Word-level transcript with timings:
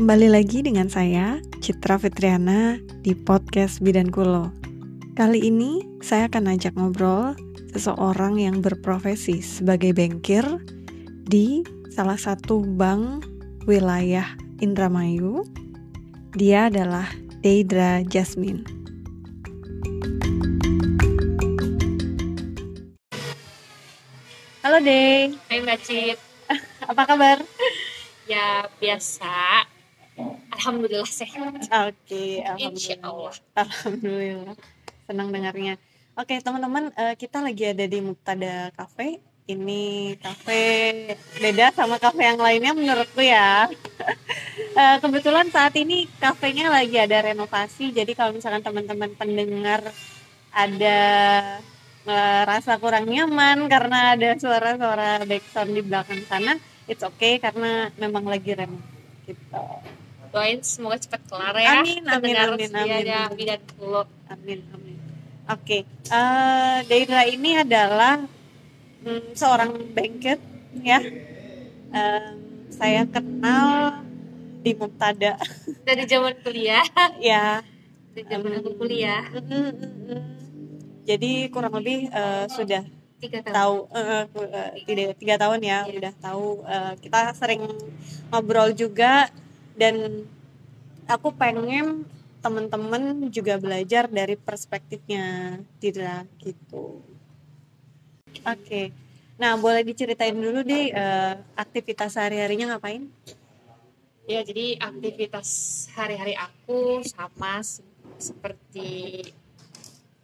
Kembali 0.00 0.32
lagi 0.32 0.64
dengan 0.64 0.88
saya, 0.88 1.44
Citra 1.60 2.00
Fitriana, 2.00 2.80
di 3.04 3.12
podcast 3.12 3.84
Bidan 3.84 4.08
Kulo. 4.08 4.48
Kali 5.12 5.44
ini, 5.44 5.84
saya 6.00 6.24
akan 6.24 6.56
ajak 6.56 6.72
ngobrol 6.72 7.36
seseorang 7.76 8.40
yang 8.40 8.64
berprofesi 8.64 9.44
sebagai 9.44 9.92
bankir 9.92 10.40
di 11.28 11.60
salah 11.92 12.16
satu 12.16 12.64
bank 12.64 13.28
wilayah 13.68 14.24
Indramayu. 14.64 15.44
Dia 16.32 16.72
adalah 16.72 17.04
Deidra 17.44 18.00
Jasmine. 18.00 18.64
Halo 24.64 24.80
Dey, 24.80 25.36
Hai 25.52 25.60
Mbak 25.60 25.78
Cip, 25.84 26.16
apa 26.88 27.02
kabar? 27.04 27.44
ya 28.30 28.62
biasa. 28.78 29.59
Alhamdulillah 30.60 31.08
sehat. 31.08 31.56
Oke, 31.88 32.44
Insya 32.60 33.00
Allah. 33.00 33.32
Alhamdulillah. 33.56 34.52
Senang 35.08 35.32
dengarnya. 35.32 35.80
Oke, 36.20 36.36
teman-teman, 36.44 36.92
eh, 37.00 37.16
kita 37.16 37.40
lagi 37.40 37.64
ada 37.72 37.88
di 37.88 37.98
Muktada 38.04 38.68
Cafe. 38.76 39.24
Ini 39.48 40.14
cafe 40.20 40.62
beda 41.42 41.74
sama 41.74 41.98
cafe 41.98 42.22
yang 42.22 42.38
lainnya 42.38 42.76
menurutku 42.76 43.24
ya. 43.24 43.66
Eh, 44.70 44.96
kebetulan 45.02 45.50
saat 45.50 45.74
ini 45.74 46.06
kafenya 46.22 46.70
lagi 46.70 46.94
ada 46.94 47.26
renovasi. 47.26 47.90
Jadi 47.90 48.14
kalau 48.14 48.30
misalkan 48.30 48.62
teman-teman 48.62 49.10
pendengar 49.18 49.82
ada 50.54 51.00
eh, 52.06 52.42
rasa 52.46 52.78
kurang 52.78 53.10
nyaman 53.10 53.66
karena 53.66 54.14
ada 54.14 54.38
suara-suara 54.38 55.26
background 55.26 55.74
di 55.74 55.82
belakang 55.82 56.22
sana, 56.30 56.54
it's 56.86 57.02
okay 57.02 57.42
karena 57.42 57.90
memang 57.98 58.30
lagi 58.30 58.54
renov 58.54 58.78
gitu. 59.26 59.62
Doain 60.30 60.62
semoga 60.62 60.96
cepat 61.02 61.20
kelar 61.26 61.54
ya. 61.58 61.82
Amin, 61.82 62.02
amin, 62.06 62.34
amin, 62.38 62.70
amin, 62.70 62.90
ada 63.02 63.18
amin. 63.34 63.58
kulo. 63.74 64.02
Amin, 64.30 64.62
amin. 64.70 64.96
Oke, 65.50 65.82
eh 65.86 66.78
Deidra 66.86 67.26
ini 67.26 67.58
adalah 67.58 68.22
mm, 69.02 69.34
seorang 69.34 69.74
banker 69.90 70.38
ya. 70.86 71.02
Em, 71.90 72.34
saya 72.70 73.02
kenal 73.10 73.98
di 74.62 74.70
Muktada 74.78 75.34
Dari 75.88 76.06
zaman 76.06 76.38
kuliah, 76.46 76.86
ya. 77.18 77.58
dari 78.14 78.22
zaman 78.30 78.62
aku 78.62 78.70
kuliah, 78.78 79.26
Mm, 79.34 79.42
mm, 79.42 79.70
mm, 79.74 79.94
mm. 80.14 80.24
Jadi 81.10 81.50
kurang 81.50 81.74
lebih 81.74 82.06
eh, 82.06 82.46
sudah 82.46 82.86
tiga 83.18 83.42
tahun. 83.42 83.54
tahu 83.58 83.76
eh, 83.90 84.24
eh, 84.30 84.70
tiga, 84.86 85.04
tiga 85.18 85.34
tahun 85.42 85.58
ya, 85.66 85.78
Iya. 85.90 85.98
udah 85.98 86.14
tahu. 86.22 86.46
eh, 86.62 86.92
kita 87.02 87.20
sering 87.34 87.62
ngobrol 88.30 88.70
juga 88.78 89.26
dan 89.80 90.28
aku 91.08 91.32
pengen 91.32 92.04
teman-teman 92.44 93.32
juga 93.32 93.56
belajar 93.56 94.08
dari 94.08 94.36
perspektifnya 94.36 95.56
Didra 95.80 96.28
gitu. 96.40 97.00
Oke. 98.44 98.92
Nah, 99.40 99.56
boleh 99.56 99.80
diceritain 99.84 100.36
dulu 100.36 100.60
deh 100.60 100.92
eh, 100.92 101.34
aktivitas 101.56 102.16
sehari-harinya 102.16 102.76
ngapain? 102.76 103.08
Ya 104.28 104.44
jadi 104.44 104.76
aktivitas 104.76 105.48
hari-hari 105.96 106.36
aku 106.36 107.00
sama 107.08 107.64
se- 107.64 107.84
seperti 108.20 109.24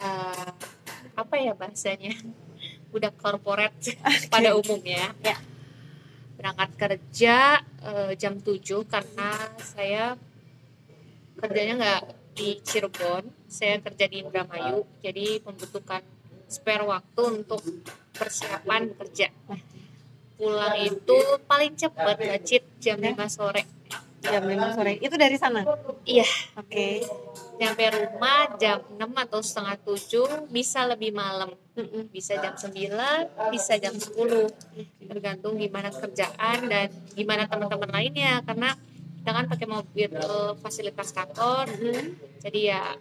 eh, 0.00 0.52
apa 1.16 1.34
ya 1.40 1.56
bahasanya 1.56 2.12
budak 2.92 3.16
korporat 3.16 3.72
pada 4.28 4.56
umumnya. 4.56 5.12
Ya. 5.24 5.36
Berangkat 6.36 6.70
kerja 6.76 7.64
eh, 7.86 8.12
jam 8.18 8.42
7 8.42 8.82
karena 8.90 9.30
saya 9.62 10.18
kerjanya 11.38 11.74
nggak 11.78 12.02
di 12.36 12.60
Cirebon, 12.60 13.24
saya 13.48 13.80
kerja 13.80 14.04
di 14.10 14.20
Indramayu, 14.20 14.84
jadi 15.00 15.40
membutuhkan 15.40 16.04
spare 16.50 16.84
waktu 16.84 17.22
untuk 17.42 17.64
persiapan 18.12 18.92
bekerja. 18.92 19.32
Pulang 20.36 20.76
itu 20.84 21.18
paling 21.48 21.72
cepat, 21.80 22.20
Cit, 22.44 22.64
jam 22.76 23.00
5 23.00 23.16
sore. 23.32 23.75
Jam 24.26 24.44
5 24.44 24.76
sore. 24.76 24.92
Itu 24.98 25.14
dari 25.14 25.36
sana. 25.38 25.62
Iya, 26.02 26.26
Oke. 26.58 27.02
nyampe 27.56 27.88
rumah 27.88 28.52
jam 28.60 28.84
6 28.84 29.00
atau 29.00 29.40
setengah 29.40 29.76
7 29.80 30.52
bisa 30.52 30.84
lebih 30.84 31.16
malam. 31.16 31.56
Bisa 32.12 32.36
jam 32.36 32.52
9 32.52 32.72
bisa 33.52 33.72
jam 33.80 33.94
10 33.96 34.48
tergantung 35.08 35.56
gimana 35.56 35.88
kerjaan 35.88 36.58
dan 36.68 36.88
gimana 37.16 37.48
teman-teman 37.48 37.90
lainnya. 37.92 38.44
Karena 38.44 38.76
kita 39.22 39.30
kan 39.32 39.46
pakai 39.48 39.66
mobil 39.66 40.10
eh, 40.12 40.52
fasilitas 40.60 41.10
kantor. 41.16 41.70
Jadi 42.44 42.60
ya 42.68 42.94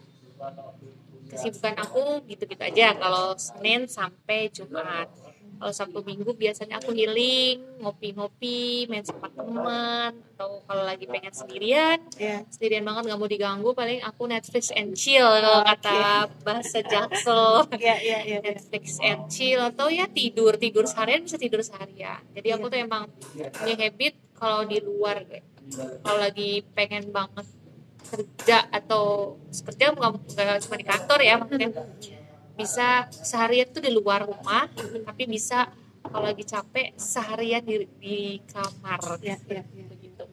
kesibukan 1.29 1.75
aku 1.83 2.23
gitu-gitu 2.29 2.63
aja. 2.63 2.95
Kalau 2.95 3.35
Senin 3.35 3.91
sampai 3.91 4.47
Jumat 4.53 5.11
kalau 5.55 5.73
Sabtu 5.73 5.99
Minggu 6.03 6.35
biasanya 6.35 6.77
aku 6.83 6.91
healing 6.91 7.63
ngopi-ngopi 7.79 8.85
main 8.91 9.03
sama 9.03 9.31
teman 9.31 10.11
atau 10.35 10.59
kalau 10.67 10.83
lagi 10.83 11.07
pengen 11.07 11.31
sendirian 11.31 11.99
Ya. 12.19 12.43
sendirian 12.51 12.83
banget 12.83 13.11
nggak 13.11 13.19
mau 13.19 13.29
diganggu 13.29 13.69
paling 13.71 14.03
aku 14.03 14.27
Netflix 14.27 14.69
and 14.75 14.93
chill 14.95 15.25
kalau 15.25 15.63
Oke. 15.63 15.69
kata 15.79 15.97
bahasa 16.43 16.79
Jaksel 16.83 17.71
ya, 17.79 17.95
ya, 17.99 18.19
ya. 18.23 18.37
Netflix 18.43 18.99
and 18.99 19.27
chill 19.31 19.59
atau 19.63 19.87
ya 19.87 20.05
tidur 20.11 20.59
tidur 20.59 20.83
seharian 20.85 21.23
bisa 21.23 21.39
tidur 21.39 21.63
seharian 21.63 22.19
jadi 22.35 22.59
aku 22.59 22.67
tuh 22.67 22.79
emang 22.79 23.07
punya 23.31 23.75
habit 23.79 24.13
kalau 24.35 24.67
di 24.67 24.79
luar 24.83 25.23
kalau 26.03 26.19
lagi 26.19 26.61
pengen 26.75 27.09
banget 27.09 27.47
kerja 28.05 28.69
atau 28.69 29.33
kerja 29.65 29.89
nggak 29.91 30.09
nggak 30.37 30.59
cuma 30.61 30.75
di 30.77 30.85
kantor 30.85 31.19
ya 31.25 31.33
maksudnya 31.41 31.69
bisa 32.55 32.87
seharian 33.11 33.67
tuh 33.67 33.83
di 33.83 33.91
luar 33.91 34.23
rumah 34.23 34.67
tapi 35.03 35.27
bisa 35.27 35.67
kalau 36.01 36.25
lagi 36.25 36.43
capek 36.43 36.93
seharian 36.95 37.61
di, 37.61 37.83
di 37.97 38.17
kamar 38.45 38.99
Ya, 39.19 39.35
ya, 39.41 39.61
ya. 39.61 39.83
begitu 39.85 40.23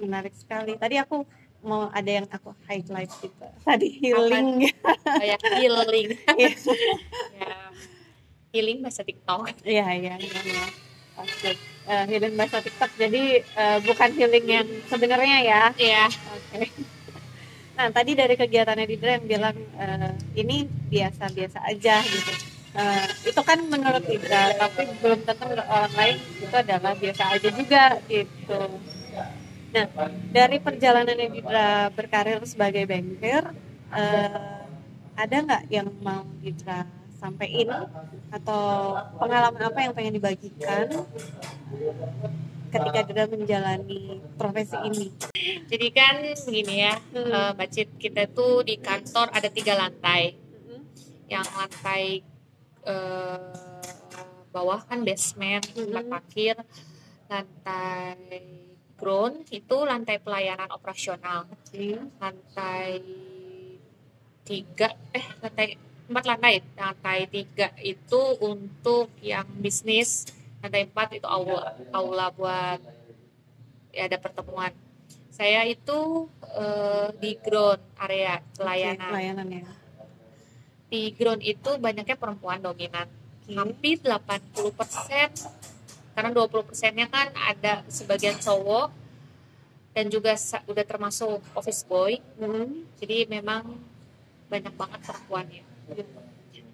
Menarik 0.00 0.32
sekali. 0.32 0.74
Tadi 0.74 0.96
aku 0.96 1.28
mau 1.60 1.92
ada 1.92 2.08
yang 2.08 2.24
aku 2.26 2.56
highlight 2.64 3.12
gitu. 3.20 3.46
Tadi 3.60 3.88
healing. 4.00 4.64
kayak 5.04 5.40
healing 5.60 6.08
Iya. 6.40 6.50
ya 7.36 7.52
healing 8.50 8.80
bahasa 8.80 9.04
TikTok 9.04 9.60
Iya, 9.60 9.86
iya, 9.92 10.14
iya. 10.16 10.40
iya. 10.40 10.64
Oke. 11.20 11.52
Eh, 11.84 12.04
healing 12.08 12.32
bahasa 12.32 12.64
TikTok. 12.64 12.90
Jadi 12.96 13.22
eh, 13.44 13.78
bukan 13.84 14.10
healing 14.10 14.46
yang 14.48 14.68
sebenarnya 14.88 15.36
ya. 15.44 15.62
ya 15.76 16.04
Oke. 16.08 16.64
Nah, 17.80 17.88
tadi 17.88 18.12
dari 18.12 18.36
kegiatannya 18.36 18.84
Didra 18.84 19.16
yang 19.16 19.24
bilang 19.24 19.56
eh, 19.56 20.12
ini 20.36 20.68
biasa-biasa 20.68 21.64
aja 21.64 22.04
gitu. 22.04 22.32
Eh, 22.76 23.08
itu 23.24 23.40
kan 23.40 23.56
menurut 23.72 24.04
Didra, 24.04 24.52
tapi 24.52 24.84
belum 25.00 25.24
tentu 25.24 25.48
orang 25.48 25.94
lain 25.96 26.20
itu 26.20 26.52
adalah 26.52 26.92
biasa 26.92 27.22
aja 27.32 27.48
juga 27.48 27.96
gitu. 28.04 28.60
Nah, 29.72 29.86
dari 30.28 30.60
perjalanannya 30.60 31.28
Didra 31.32 31.88
berkarir 31.96 32.44
sebagai 32.44 32.84
banker, 32.84 33.48
eh, 33.96 34.60
ada 35.16 35.36
nggak 35.40 35.72
yang 35.72 35.88
mau 36.04 36.28
Didra 36.44 36.84
sampaikan 37.16 37.88
atau 38.28 38.92
pengalaman 39.16 39.72
apa 39.72 39.78
yang 39.88 39.96
pengen 39.96 40.20
dibagikan 40.20 40.84
ketika 42.70 43.00
Didra 43.04 43.24
menjalani 43.26 44.22
profesi 44.38 44.78
ini? 44.86 45.06
Jadi 45.66 45.86
kan 45.90 46.16
begini 46.46 46.74
ya, 46.86 46.94
Hmm. 47.12 47.30
eh, 47.30 47.50
Mbak 47.58 47.68
kita 47.98 48.30
tuh 48.30 48.62
di 48.62 48.78
kantor 48.78 49.28
ada 49.34 49.50
tiga 49.50 49.74
lantai. 49.74 50.38
Yang 51.26 51.46
lantai 51.54 52.04
eh, 52.80 54.40
bawah 54.50 54.80
kan 54.88 55.04
basement, 55.04 55.60
tempat 55.76 56.04
Hmm. 56.06 56.12
parkir. 56.16 56.56
Lantai 57.28 58.16
ground 58.96 59.46
itu 59.52 59.76
lantai 59.84 60.16
pelayanan 60.20 60.72
operasional. 60.72 61.44
Oke. 61.48 62.00
Lantai 62.18 63.04
tiga, 64.42 64.96
eh 65.12 65.26
lantai 65.44 65.76
empat 66.08 66.24
lantai. 66.24 66.54
Lantai 66.74 67.18
tiga 67.28 67.68
itu 67.84 68.22
untuk 68.42 69.12
yang 69.20 69.46
bisnis. 69.60 70.24
Lantai 70.60 70.84
empat 70.84 71.08
itu 71.16 71.24
aula, 71.24 71.72
aula 71.90 72.26
buat 72.36 72.80
ya 73.90 74.06
ada 74.06 74.18
pertemuan. 74.20 74.72
Saya 75.32 75.64
itu 75.64 76.28
eh, 76.52 77.08
di 77.16 77.32
ground 77.40 77.80
area 77.96 78.44
pelayanan. 78.54 79.08
Oke, 79.08 79.14
pelayanan 79.16 79.48
ya. 79.48 79.64
Di 80.90 81.02
ground 81.16 81.42
itu 81.42 81.70
banyaknya 81.80 82.16
perempuan 82.20 82.60
dominan. 82.60 83.08
Hampir 83.50 84.04
80% 84.04 84.52
karena 86.14 86.30
20 86.30 86.68
persennya 86.68 87.06
kan 87.08 87.32
ada 87.34 87.82
sebagian 87.88 88.36
cowok 88.38 88.92
dan 89.90 90.06
juga 90.06 90.36
udah 90.68 90.84
termasuk 90.84 91.40
office 91.56 91.82
boy. 91.88 92.20
Hmm. 92.38 92.84
Jadi 93.00 93.26
memang 93.26 93.74
banyak 94.52 94.74
banget 94.76 95.00
perempuannya. 95.08 95.64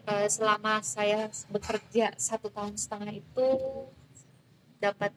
Eh, 0.06 0.28
selama 0.30 0.78
saya 0.86 1.26
bekerja 1.50 2.14
satu 2.14 2.46
tahun 2.46 2.78
setengah 2.78 3.10
itu 3.10 3.46
dapat 4.78 5.10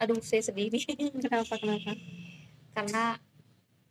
aduh 0.00 0.16
saya 0.24 0.40
sedih 0.40 0.72
nih 0.72 0.88
Kenapa 1.22 1.60
kenapa? 1.60 1.92
karena 2.72 3.04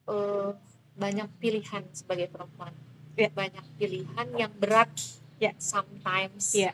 eh, 0.09 0.49
banyak 0.97 1.29
pilihan 1.37 1.85
sebagai 1.93 2.27
perempuan 2.27 2.73
Ya. 3.13 3.27
banyak 3.29 3.61
pilihan 3.77 4.27
yang 4.33 4.49
berat 4.57 4.89
Ya. 5.37 5.53
sometimes 5.61 6.57
Ya. 6.57 6.73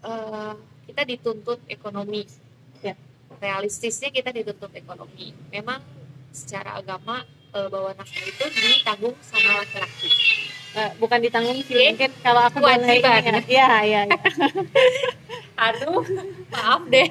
Eh, 0.00 0.54
kita 0.88 1.04
dituntut 1.04 1.60
ekonomi 1.68 2.24
Ya. 2.80 2.96
realistisnya 3.36 4.08
kita 4.08 4.32
dituntut 4.32 4.72
ekonomi 4.72 5.36
memang 5.52 5.84
secara 6.32 6.80
agama 6.80 7.20
eh, 7.52 7.68
bahwa 7.68 7.92
nafkah 7.92 8.24
itu 8.24 8.44
ditanggung 8.48 9.16
sama 9.20 9.60
laki-laki 9.60 10.08
Eh, 10.78 10.90
bukan 10.96 11.18
ditanggung 11.18 11.58
sih 11.66 11.74
Oke. 11.74 11.86
mungkin 11.90 12.10
kalau 12.22 12.40
aku 12.46 12.62
boleh 12.62 13.02
ya 13.02 13.18
ya 13.50 13.66
ya 13.82 14.02
aduh 15.58 16.06
maaf 16.48 16.86
deh 16.86 17.08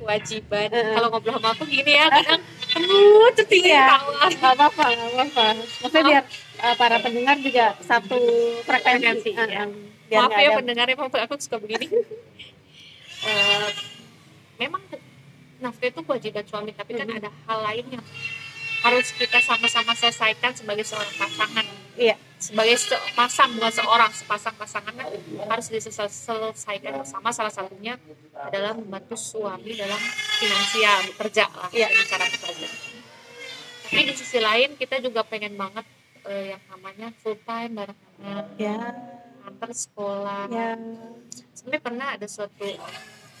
kewajiban 0.00 0.68
Heeh. 0.72 0.94
kalau 0.96 1.08
ngobrol 1.12 1.36
sama 1.36 1.52
aku 1.52 1.68
gini 1.68 1.92
ya 1.92 2.08
kadang 2.08 2.40
aduh 2.72 3.28
tertinggi 3.34 3.68
Iya. 3.68 3.84
tawa 3.92 4.24
nggak 4.26 4.52
apa-apa 4.56 4.84
nggak 4.88 5.10
apa-apa 5.12 5.44
maksudnya 5.84 6.04
biar 6.06 6.24
eh, 6.64 6.74
para 6.74 6.96
pendengar 6.96 7.36
juga 7.38 7.76
satu 7.82 8.16
frekuensi 8.64 9.30
Eh, 9.30 9.36
ya. 9.36 9.62
eh, 9.62 9.68
biar 10.08 10.20
maaf 10.22 10.32
ya 10.32 10.48
ada 10.48 10.56
pendengar 10.56 10.86
emang 10.88 11.08
aku 11.10 11.34
suka 11.36 11.56
begini 11.58 11.86
Eh, 13.26 13.68
memang 14.56 14.78
nafkah 15.58 15.88
itu 15.88 16.00
kewajiban 16.00 16.44
suami 16.46 16.70
tapi 16.70 16.94
kan 16.94 17.04
Mhm. 17.04 17.18
ada 17.18 17.28
hal 17.44 17.58
lain 17.64 17.86
yang 17.90 18.04
harus 18.78 19.08
kita 19.10 19.40
sama-sama 19.40 19.92
selesaikan 19.92 20.52
sebagai 20.52 20.84
seorang 20.84 21.10
pasangan 21.12 21.66
Iya. 21.96 22.14
Sebagai 22.36 22.76
sepasang 22.76 23.56
bukan 23.56 23.72
seorang 23.72 24.12
sepasang 24.12 24.54
pasangan 24.60 24.92
kan 24.92 25.08
harus 25.48 25.66
diselesaikan 25.72 27.00
bersama. 27.00 27.32
Salah 27.32 27.52
satunya 27.52 27.96
adalah 28.36 28.76
membantu 28.76 29.16
suami 29.16 29.72
dalam 29.72 29.98
finansial 30.36 31.16
bekerja 31.16 31.48
lah 31.48 31.70
dengan 31.72 32.04
cara 32.04 32.24
bekerja. 32.28 32.68
Tapi 33.86 34.02
di 34.02 34.14
sisi 34.18 34.38
lain 34.42 34.76
kita 34.76 35.00
juga 35.00 35.24
pengen 35.24 35.56
banget 35.56 35.86
eh, 36.28 36.52
yang 36.52 36.62
namanya 36.68 37.08
full 37.22 37.38
time 37.46 37.72
bareng 37.72 38.00
anak 38.20 38.46
ya 38.60 38.76
antar 39.46 39.70
sekolah. 39.72 40.50
Ya 40.52 40.76
sebenarnya 41.56 41.82
pernah 41.82 42.06
ada 42.12 42.26
suatu 42.28 42.68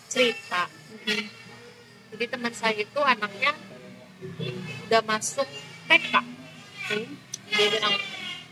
cerita. 0.08 0.70
Jadi 2.16 2.24
teman 2.32 2.54
saya 2.54 2.80
itu 2.80 3.00
anaknya 3.02 3.52
udah 4.88 5.02
masuk 5.04 5.44
TK 5.90 6.14
Oke. 6.16 6.98
dia 7.52 7.66
bilang 7.68 7.94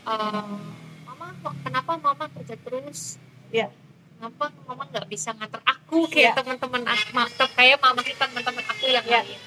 "Eh, 0.05 0.57
mama 1.03 1.25
kenapa 1.59 1.91
mama 1.97 2.25
kerja 2.31 2.55
terus 2.55 3.17
Iya. 3.49 3.67
kenapa 4.15 4.53
mama 4.63 4.83
nggak 4.87 5.07
bisa 5.07 5.29
nganter 5.31 5.61
aku 5.61 6.05
kayak 6.07 6.31
Iya. 6.31 6.37
teman-teman 6.37 6.83
aku 6.85 7.45
kayak 7.51 7.77
mama 7.79 8.01
kita 8.01 8.25
teman-teman 8.25 8.63
aku 8.63 8.85
yang 8.87 9.05
Iya. 9.05 9.21
lain 9.21 9.41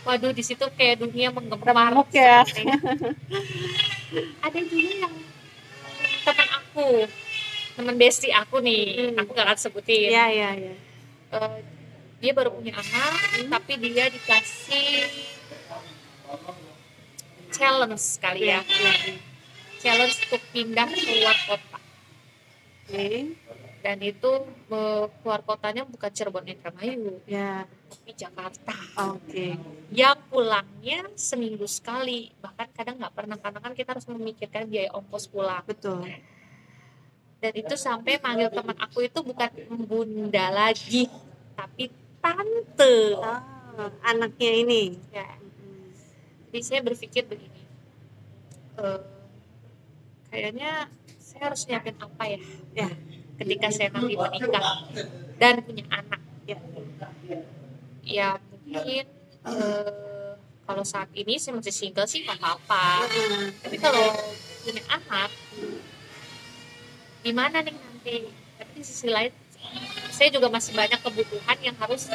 waduh 0.00 0.32
di 0.32 0.40
situ 0.40 0.64
kayak 0.72 0.96
dunia 0.98 1.28
menggempar 1.28 1.76
Remuk 1.76 2.08
ya. 2.10 2.40
ada 4.44 4.58
juga 4.64 4.92
yang 4.98 5.14
teman 6.24 6.48
aku 6.56 6.86
teman 7.76 7.94
besti 7.96 8.28
aku 8.32 8.56
nih 8.58 9.12
Hmm. 9.12 9.20
aku 9.20 9.30
gak 9.32 9.46
akan 9.46 9.58
sebutin 9.58 10.08
ya 10.08 10.26
ya 10.28 10.50
ya 10.54 10.74
Eh, 11.30 11.58
dia 12.18 12.32
baru 12.32 12.50
punya 12.50 12.74
anak 12.74 13.14
tapi 13.46 13.72
dia 13.78 14.08
dikasih 14.08 15.06
challenge 17.50 18.18
kali 18.18 18.48
ya 18.48 18.60
ya 18.64 18.92
ya. 19.06 19.14
Challenge 19.80 20.16
untuk 20.28 20.42
pindah 20.52 20.86
keluar 20.86 21.36
kota. 21.48 21.78
Oke. 22.86 23.34
Dan 23.80 23.96
itu 24.04 24.30
keluar 24.68 25.40
kotanya 25.40 25.88
bukan 25.88 26.12
Cirebon 26.12 26.44
Indramayu 26.44 27.16
ya. 27.24 27.64
tapi 27.88 28.12
Jakarta. 28.12 28.76
Oke. 29.16 29.56
Yang 29.88 30.18
pulangnya 30.28 31.08
seminggu 31.16 31.64
sekali. 31.64 32.28
Bahkan 32.44 32.76
kadang 32.76 33.00
nggak 33.00 33.14
pernah 33.16 33.40
karena 33.40 33.58
kan 33.64 33.72
kita 33.72 33.96
harus 33.96 34.04
memikirkan 34.04 34.68
biaya 34.68 34.92
ongkos 34.92 35.32
pulang. 35.32 35.64
Betul. 35.64 36.04
Dan 37.40 37.52
itu 37.56 37.72
sampai 37.72 38.20
manggil 38.20 38.52
teman 38.52 38.76
aku 38.76 39.00
itu 39.00 39.24
bukan 39.24 39.48
bunda 39.88 40.52
lagi 40.52 41.08
tapi 41.56 41.88
tante. 42.20 43.16
Ah, 43.16 43.88
anaknya 44.12 44.60
ini. 44.60 44.92
Ya. 45.08 45.24
Jadi 46.52 46.60
saya 46.60 46.80
berpikir 46.84 47.24
begini 47.24 47.60
eh, 48.80 49.00
kayaknya 50.30 50.88
saya 51.18 51.42
harus 51.46 51.66
nyiapin 51.66 51.96
apa 51.96 52.24
ya? 52.26 52.40
Ya 52.74 52.88
ketika 53.36 53.68
saya 53.68 53.88
nanti 53.90 54.14
menikah 54.14 54.64
dan 55.36 55.54
punya 55.60 55.84
anak 55.90 56.20
ya. 56.44 56.58
Ya 58.02 58.28
mungkin 58.66 59.04
eh, 59.42 60.32
kalau 60.64 60.84
saat 60.84 61.10
ini 61.12 61.34
saya 61.36 61.56
masih 61.56 61.72
single 61.72 62.06
sih 62.06 62.22
nggak 62.22 62.38
apa-apa. 62.38 63.04
Tapi 63.60 63.76
kalau 63.76 64.04
punya 64.62 64.82
anak 64.88 65.30
gimana 67.20 67.60
nih 67.60 67.74
nanti? 67.74 68.16
Tapi 68.56 68.70
di 68.74 68.84
sisi 68.84 69.08
lain 69.08 69.32
saya 70.10 70.28
juga 70.30 70.48
masih 70.48 70.72
banyak 70.72 71.00
kebutuhan 71.00 71.58
yang 71.60 71.76
harus 71.76 72.08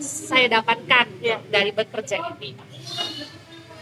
saya 0.00 0.46
dapatkan 0.48 1.06
Ya. 1.18 1.38
dari 1.50 1.70
bekerja 1.70 2.22
ini. 2.34 2.54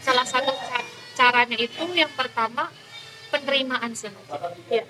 Salah 0.01 0.25
satu 0.25 0.49
ca- 0.49 0.89
caranya 1.13 1.57
itu 1.57 1.83
yang 1.93 2.09
pertama 2.11 2.69
penerimaan 3.29 3.91
sebenarnya 3.93 4.49
ya. 4.69 4.83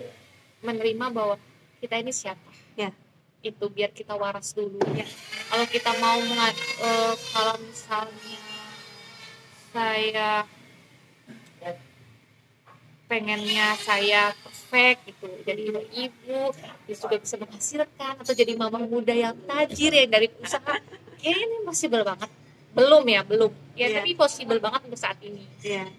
Menerima 0.59 1.05
bahwa 1.09 1.35
kita 1.79 1.95
ini 1.95 2.11
siapa. 2.11 2.49
Ya. 2.75 2.91
itu 3.39 3.71
biar 3.71 3.95
kita 3.95 4.19
waras 4.19 4.51
dulu 4.51 4.75
ya. 4.91 5.07
Kalau 5.47 5.63
kita 5.65 5.95
mau 5.95 6.19
menga- 6.19 6.51
eh, 6.83 7.15
kalau 7.31 7.55
misalnya 7.57 8.39
saya 9.71 10.43
pengennya 13.07 13.73
saya 13.79 14.35
perfect 14.37 14.99
gitu 15.07 15.27
jadi 15.41 15.61
ibu 15.89 16.53
terus 16.85 16.99
juga 16.99 17.15
bisa 17.17 17.35
menghasilkan 17.35 18.13
atau 18.21 18.33
jadi 18.35 18.53
mama 18.53 18.77
muda 18.77 19.09
yang 19.09 19.33
tajir 19.47 19.95
yang 19.95 20.11
dari 20.11 20.29
usaha 20.37 20.77
kayaknya 21.17 21.31
ini 21.41 21.57
possible 21.63 22.03
banget. 22.03 22.29
Belum 22.69 23.01
ya 23.01 23.21
belum. 23.23 23.49
Ya 23.73 23.87
Iya. 23.87 24.03
tapi 24.03 24.13
possible 24.13 24.59
banget 24.59 24.81
untuk 24.85 24.99
saat 24.99 25.17
ini. 25.23 25.41
Ya 25.63 25.89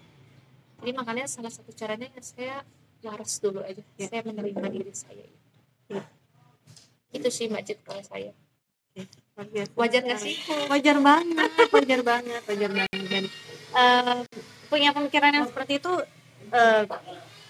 jadi 0.81 0.93
makanya 0.97 1.29
salah 1.29 1.53
satu 1.53 1.71
caranya 1.77 2.09
ya 2.09 2.23
saya 2.25 2.57
waras 3.05 3.41
dulu 3.41 3.61
aja. 3.65 3.81
Ya. 3.97 4.09
saya 4.09 4.23
menerima 4.25 4.67
diri 4.73 4.93
saya. 4.93 5.25
Ya. 5.89 6.05
itu 7.11 7.29
sih 7.29 7.51
mbak 7.51 7.67
Cit 7.69 7.79
kalau 7.85 8.01
saya. 8.01 8.33
Biasa 9.41 9.73
wajar 9.77 10.01
nggak 10.05 10.21
sih? 10.21 10.37
Wajar 10.69 10.97
banget 11.01 11.51
wajar 11.73 12.01
banget 12.05 12.43
wajar 12.45 12.71
banget. 12.73 13.03
Dan 13.09 13.25
eh, 13.77 14.19
punya 14.69 14.93
pemikiran 14.93 15.33
yang 15.33 15.47
seperti 15.49 15.81
itu 15.81 15.93
eh, 16.53 16.85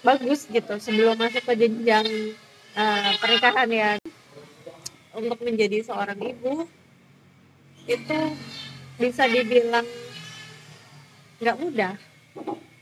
bagus 0.01 0.47
gitu 0.47 0.73
sebelum 0.79 1.19
masuk 1.19 1.43
ke 1.45 1.53
jenjang 1.55 2.07
eh, 2.75 3.11
pernikahan 3.19 3.69
ya. 3.71 3.91
Untuk 5.11 5.43
menjadi 5.43 5.83
seorang 5.83 6.19
ibu 6.23 6.63
itu 7.87 8.19
bisa 8.95 9.27
dibilang 9.27 9.83
nggak 11.41 11.57
mudah 11.57 12.10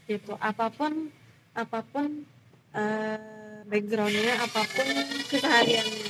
gitu 0.09 0.33
apa 0.41 0.73
pun 0.73 1.13
apa 1.53 1.85
pun 1.85 2.25
eh, 2.73 3.61
backgroundnya 3.69 4.41
apa 4.41 4.61
pun 4.65 4.87
kesehariannya 5.29 6.09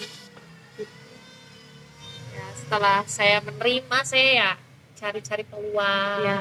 ya, 2.31 2.45
setelah 2.55 3.03
saya 3.03 3.43
menerima 3.43 3.97
saya 4.07 4.29
ya 4.31 4.51
cari-cari 4.95 5.43
peluang 5.43 6.23
ya 6.23 6.39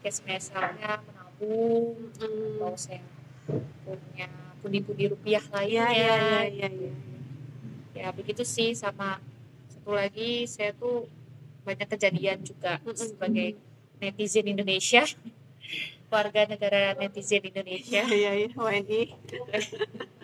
kayak 0.00 0.16
misalnya 0.24 0.90
menabung 1.04 1.20
Hmm. 1.40 2.60
kalau 2.60 2.76
saya 2.76 3.00
punya 3.80 4.28
pundi-pundi 4.60 5.08
rupiah 5.08 5.40
lainnya 5.56 5.88
ya 5.88 5.88
ya 5.88 6.12
ya 6.20 6.40
ya, 6.52 6.68
ya. 6.68 6.92
ya 7.96 8.08
begitu 8.12 8.44
sih 8.44 8.76
sama 8.76 9.16
satu 9.72 9.96
lagi 9.96 10.44
saya 10.44 10.76
tuh 10.76 11.08
banyak 11.64 11.88
kejadian 11.88 12.44
juga 12.44 12.76
Mm-mm. 12.84 12.92
sebagai 12.92 13.56
netizen 14.04 14.52
Indonesia 14.52 15.08
warga 16.10 16.42
negara 16.50 16.98
netizen 16.98 17.46
Indonesia. 17.46 18.02
Iya, 18.04 18.30
iya, 18.34 18.48
WNI. 18.52 19.02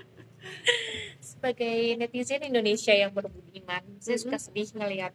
sebagai 1.20 1.98
netizen 1.98 2.42
Indonesia 2.46 2.94
yang 2.94 3.10
berbudiman 3.10 3.82
saya 3.98 4.18
suka 4.18 4.38
sedih 4.38 4.70
ngelihat 4.78 5.12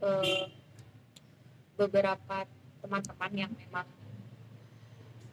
eh, 0.00 0.44
beberapa 1.76 2.48
teman-teman 2.80 3.32
yang 3.36 3.52
memang 3.52 3.86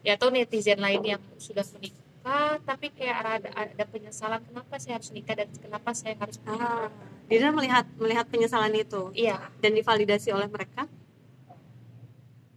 ya 0.04 0.20
atau 0.20 0.32
netizen 0.32 0.80
lain 0.80 1.04
yang 1.04 1.22
sudah 1.40 1.64
menikah 1.76 2.60
tapi 2.64 2.92
kayak 2.92 3.18
ada 3.24 3.50
ada 3.56 3.84
penyesalan 3.88 4.44
kenapa 4.44 4.76
saya 4.80 5.00
harus 5.00 5.12
nikah 5.16 5.36
dan 5.36 5.48
kenapa 5.60 5.96
saya 5.96 6.16
harus 6.20 6.40
Ah, 6.44 6.92
Dina 7.28 7.52
melihat 7.52 7.84
melihat 8.00 8.24
penyesalan 8.32 8.72
itu? 8.72 9.12
Iya. 9.12 9.52
Dan 9.60 9.76
divalidasi 9.76 10.32
oleh 10.32 10.48
mereka. 10.48 10.88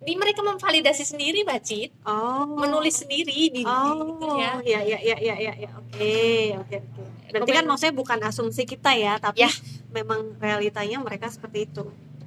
Ini 0.00 0.16
mereka 0.16 0.40
memvalidasi 0.40 1.04
sendiri 1.04 1.45
Bacit 1.45 1.92
Oh. 2.02 2.57
menulis 2.57 2.99
sendiri 2.99 3.52
di, 3.52 3.52
di 3.52 3.62
Oh, 3.64 4.16
itunya. 4.16 4.57
ya, 4.64 4.80
ya, 4.80 4.99
ya, 4.99 5.16
ya, 5.16 5.37
ya, 5.37 5.52
ya. 5.59 5.71
Oke, 5.76 6.12
oke, 6.57 6.76
oke. 6.80 7.02
Berarti 7.30 7.52
kan 7.52 7.64
maksudnya 7.64 7.95
bukan 7.95 8.19
asumsi 8.23 8.64
kita 8.64 8.90
ya, 8.92 9.16
tapi 9.16 9.45
Ya. 9.45 9.50
memang 9.90 10.35
realitanya 10.38 10.99
mereka 10.99 11.28
seperti 11.28 11.66
itu. 11.66 11.85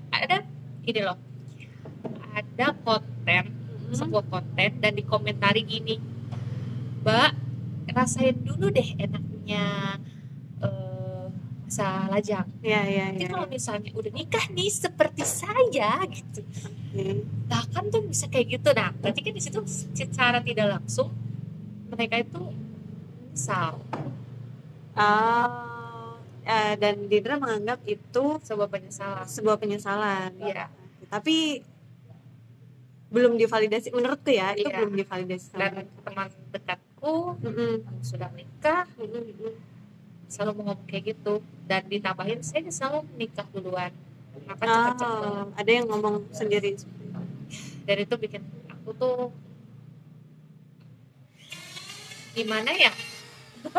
ada 0.09 0.45
ini 0.83 1.01
loh 1.01 1.17
ada 2.31 2.67
konten 2.85 3.43
Mm-mm. 3.49 3.93
sebuah 3.93 4.25
konten 4.29 4.69
dan 4.77 4.93
dikomentari 4.93 5.65
gini 5.65 5.97
mbak 7.01 7.33
rasain 7.89 8.37
dulu 8.37 8.69
deh 8.69 8.93
enaknya 8.95 9.97
masa 11.73 12.05
lajang 12.05 12.45
Iya, 12.61 12.81
iya, 12.85 13.03
Nanti 13.09 13.25
iya. 13.25 13.29
kalau 13.33 13.49
misalnya 13.49 13.89
udah 13.97 14.11
nikah 14.13 14.45
nih 14.53 14.69
seperti 14.69 15.25
saya 15.25 16.05
gitu 16.05 16.45
Oke. 16.45 17.25
bahkan 17.49 17.89
tuh 17.89 18.05
bisa 18.05 18.29
kayak 18.29 18.61
gitu 18.61 18.69
nah 18.77 18.93
berarti 18.93 19.25
kan 19.25 19.33
di 19.33 19.41
situ 19.41 19.57
secara 19.97 20.37
tidak 20.37 20.77
langsung 20.77 21.09
mereka 21.89 22.21
itu 22.21 22.41
misal 23.33 23.81
Oh, 24.93 26.13
eh, 26.45 26.77
dan 26.77 27.09
Didra 27.09 27.41
menganggap 27.41 27.81
itu 27.89 28.37
sebuah 28.37 28.69
penyesalan 28.69 29.25
sebuah 29.25 29.57
penyesalan. 29.57 30.37
Iya. 30.37 30.69
Tapi 31.09 31.65
belum 33.09 33.33
divalidasi 33.33 33.89
menurutku 33.89 34.29
ya, 34.29 34.53
itu 34.53 34.69
Iya. 34.69 34.77
belum 34.77 34.93
divalidasi 34.93 35.49
dan 35.49 35.81
teman 35.81 36.29
dekatku 36.53 37.41
Mm-mm. 37.41 37.81
yang 37.81 37.97
sudah 38.05 38.29
nikah 38.37 38.85
Mm-mm, 39.01 39.33
mm-mm. 39.33 39.53
Selalu 40.33 40.51
ngomong 40.57 40.79
kayak 40.83 41.13
gitu. 41.13 41.33
Dan 41.63 41.85
ditambahin 41.85 42.41
saya 42.41 42.65
selalu 42.67 43.05
nikah 43.15 43.45
duluan. 43.47 43.93
Cepet-cepet 44.43 45.07
Oh, 45.23 45.45
ada 45.53 45.71
yang 45.71 45.85
ngomong 45.85 46.25
sendiri. 46.31 46.73
dan 47.83 47.97
itu 47.99 48.15
bikin 48.15 48.41
aku 48.65 48.89
tuh 48.93 49.17
gimana 52.33 52.71
ya? 52.73 52.91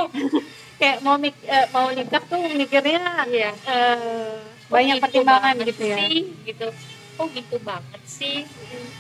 Kayak 0.75 0.99
mau 1.01 1.17
mik- 1.17 1.45
eh, 1.45 1.67
mau 1.71 1.87
nikah 1.89 2.23
tuh 2.23 2.41
mikirnya 2.53 3.25
iya. 3.27 3.51
eh, 3.55 4.39
Kok 4.65 4.71
banyak 4.71 4.97
gitu 4.97 5.05
pertimbangan 5.05 5.55
gitu 5.61 5.83
ya. 5.85 5.97
sih, 5.99 6.19
gitu. 6.45 6.67
Kok 7.15 7.27
gitu 7.31 7.57
banget 7.61 8.03
sih. 8.05 8.37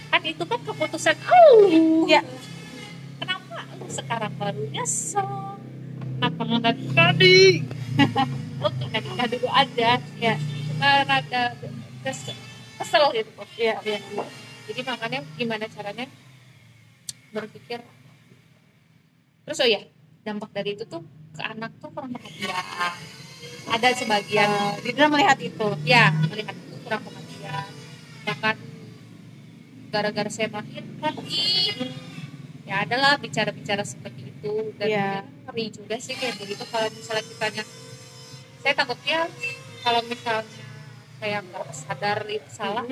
Kan 0.08 0.22
itu 0.22 0.42
kan 0.42 0.60
keputusan 0.60 1.16
oh 1.24 2.06
Ya. 2.06 2.22
kenapa 3.16 3.56
lu 3.74 3.86
sekarang 3.88 4.32
baru 4.34 4.62
nyesel 4.70 5.53
nggak 6.20 6.74
nikah 6.78 7.10
tadi. 7.12 7.62
Nggak 8.58 9.02
nikah 9.02 9.26
dulu 9.28 9.48
ada 9.50 9.90
Ya. 10.18 10.34
karena 10.74 11.14
ada 11.22 11.42
kesel, 12.02 12.34
kesel 12.76 13.04
gitu 13.14 13.30
Iya, 13.56 13.78
iya. 13.86 13.98
jadi 14.66 14.80
makanya 14.84 15.20
gimana 15.38 15.64
caranya? 15.70 16.06
Berpikir. 17.30 17.80
Terus 19.44 19.58
oh 19.60 19.68
ya 19.68 19.80
dampak 20.24 20.50
dari 20.50 20.74
itu 20.74 20.84
tuh 20.84 21.00
ke 21.30 21.42
anak 21.42 21.70
tuh 21.78 21.88
kurang 21.92 22.12
perhatian. 22.12 22.92
Ada 23.70 23.88
sebagian 23.96 24.48
Eh, 24.50 24.72
Didra 24.82 25.06
melihat 25.08 25.38
itu. 25.38 25.68
ya 25.84 26.10
melihat 26.26 26.52
itu 26.52 26.74
kurang 26.82 27.02
perhatian. 27.02 27.68
Bahkan 28.24 28.56
gara-gara 29.88 30.30
saya 30.32 30.48
melahirkan 30.50 31.14
ih, 31.30 31.92
ya 32.64 32.84
adalah 32.84 33.20
bicara-bicara 33.20 33.84
seperti 33.84 34.32
itu. 34.32 34.72
Dan 34.80 34.88
ya, 34.88 35.08
ngeri 35.48 35.68
juga 35.72 35.96
sih 36.00 36.16
kayak 36.16 36.36
begitu 36.40 36.64
kalau 36.68 36.88
misalnya 36.92 37.24
kitanya 37.24 37.64
saya 38.64 38.74
takutnya 38.76 39.18
kalau 39.84 40.00
misalnya 40.08 40.64
saya 41.20 41.38
nggak 41.40 41.66
sadar 41.72 42.18
itu 42.28 42.48
salah 42.52 42.84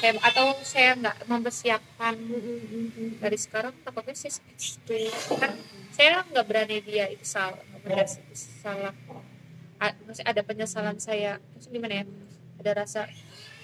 saya 0.00 0.12
atau 0.24 0.46
saya 0.64 0.96
nggak 0.96 1.16
mempersiapkan 1.28 2.14
dari 3.20 3.38
sekarang 3.40 3.74
takutnya 3.84 4.16
saya 4.16 4.32
seperti 4.36 5.08
itu 5.12 5.32
kan 5.36 5.52
saya 5.92 6.24
nggak 6.24 6.46
berani 6.48 6.78
dia 6.84 7.08
itu 7.12 7.24
salah 7.24 7.60
berani 7.84 8.04
itu 8.08 8.36
salah. 8.64 8.92
A- 9.80 9.96
masih 10.04 10.24
ada 10.28 10.44
penyesalan 10.44 11.00
saya 11.00 11.40
terus 11.56 11.72
gimana 11.72 12.00
ya? 12.00 12.04
Ada 12.60 12.84
rasa 12.84 13.00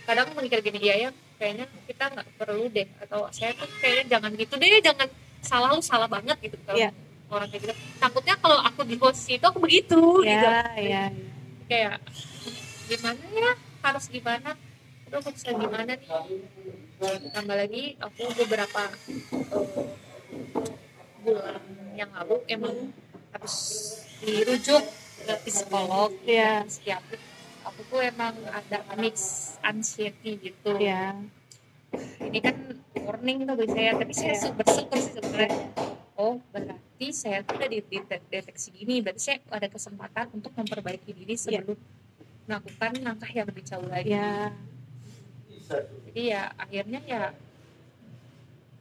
kadang 0.08 0.32
mikir 0.40 0.64
gini 0.64 0.80
ya 0.80 0.96
ya 0.96 1.10
kayaknya 1.36 1.68
kita 1.84 2.04
nggak 2.16 2.28
perlu 2.40 2.64
deh 2.72 2.88
atau 3.04 3.28
saya 3.28 3.52
tuh 3.52 3.68
kayaknya 3.80 4.16
jangan 4.16 4.32
gitu 4.40 4.54
deh 4.56 4.80
jangan 4.80 5.08
salah 5.46 5.70
lu 5.70 5.80
salah 5.80 6.04
banget 6.06 6.36
gitu 6.42 6.56
kalau 6.62 6.76
Iya. 6.76 6.90
orang 7.26 7.48
kayak 7.48 7.62
gitu 7.62 7.74
takutnya 7.96 8.34
kalau 8.36 8.58
aku 8.60 8.80
di 8.82 8.96
posisi 8.96 9.38
itu 9.38 9.46
aku 9.46 9.58
begitu 9.58 10.00
gitu 10.20 10.46
Ya, 10.46 10.62
ya. 10.76 11.04
kayak 11.66 11.98
gimana 12.86 13.22
ya 13.32 13.52
harus 13.80 14.04
gimana 14.06 14.50
aduh 15.06 15.18
aku 15.18 15.30
bisa 15.32 15.50
gimana 15.52 15.86
nih 15.88 16.10
tambah 17.30 17.56
lagi 17.56 17.94
aku 17.96 18.22
beberapa 18.36 18.82
eh, 18.86 19.66
bulan 21.22 21.62
yang 21.94 22.10
lalu 22.12 22.36
emang 22.46 22.76
harus 23.30 23.54
dirujuk 24.18 24.82
ke 25.18 25.34
psikolog 25.44 26.10
Iya. 26.22 26.62
dan 26.62 26.68
psikiater 26.68 27.18
aku 27.62 27.80
tuh 27.86 28.00
emang 28.00 28.34
ada 28.48 28.78
mix 28.94 29.16
anxiety 29.60 30.38
gitu 30.40 30.78
Ya. 30.78 31.14
Ini 32.20 32.38
kan 32.38 32.54
warning 32.98 33.44
tuh 33.44 33.54
bagi 33.54 33.72
saya 33.72 33.90
tapi 33.94 34.12
saya 34.12 34.34
Iya. 34.34 34.50
bersyukur 34.52 34.98
sih 34.98 35.12
sebenarnya 35.14 35.50
oh 36.16 36.34
berarti 36.48 37.06
saya 37.10 37.38
tuh 37.42 37.54
udah 37.56 37.68
dideteksi 37.70 38.68
gini 38.72 39.00
berarti 39.00 39.20
saya 39.22 39.36
ada 39.48 39.68
kesempatan 39.68 40.26
untuk 40.32 40.52
memperbaiki 40.52 41.10
diri 41.12 41.34
sebelum 41.34 41.76
melakukan 42.46 42.92
langkah 43.02 43.30
yang 43.30 43.46
lebih 43.46 43.62
jauh 43.62 43.86
lagi 43.86 44.10
Ya. 44.10 44.54
jadi 46.08 46.22
ya 46.22 46.42
akhirnya 46.54 47.00
ya 47.04 47.22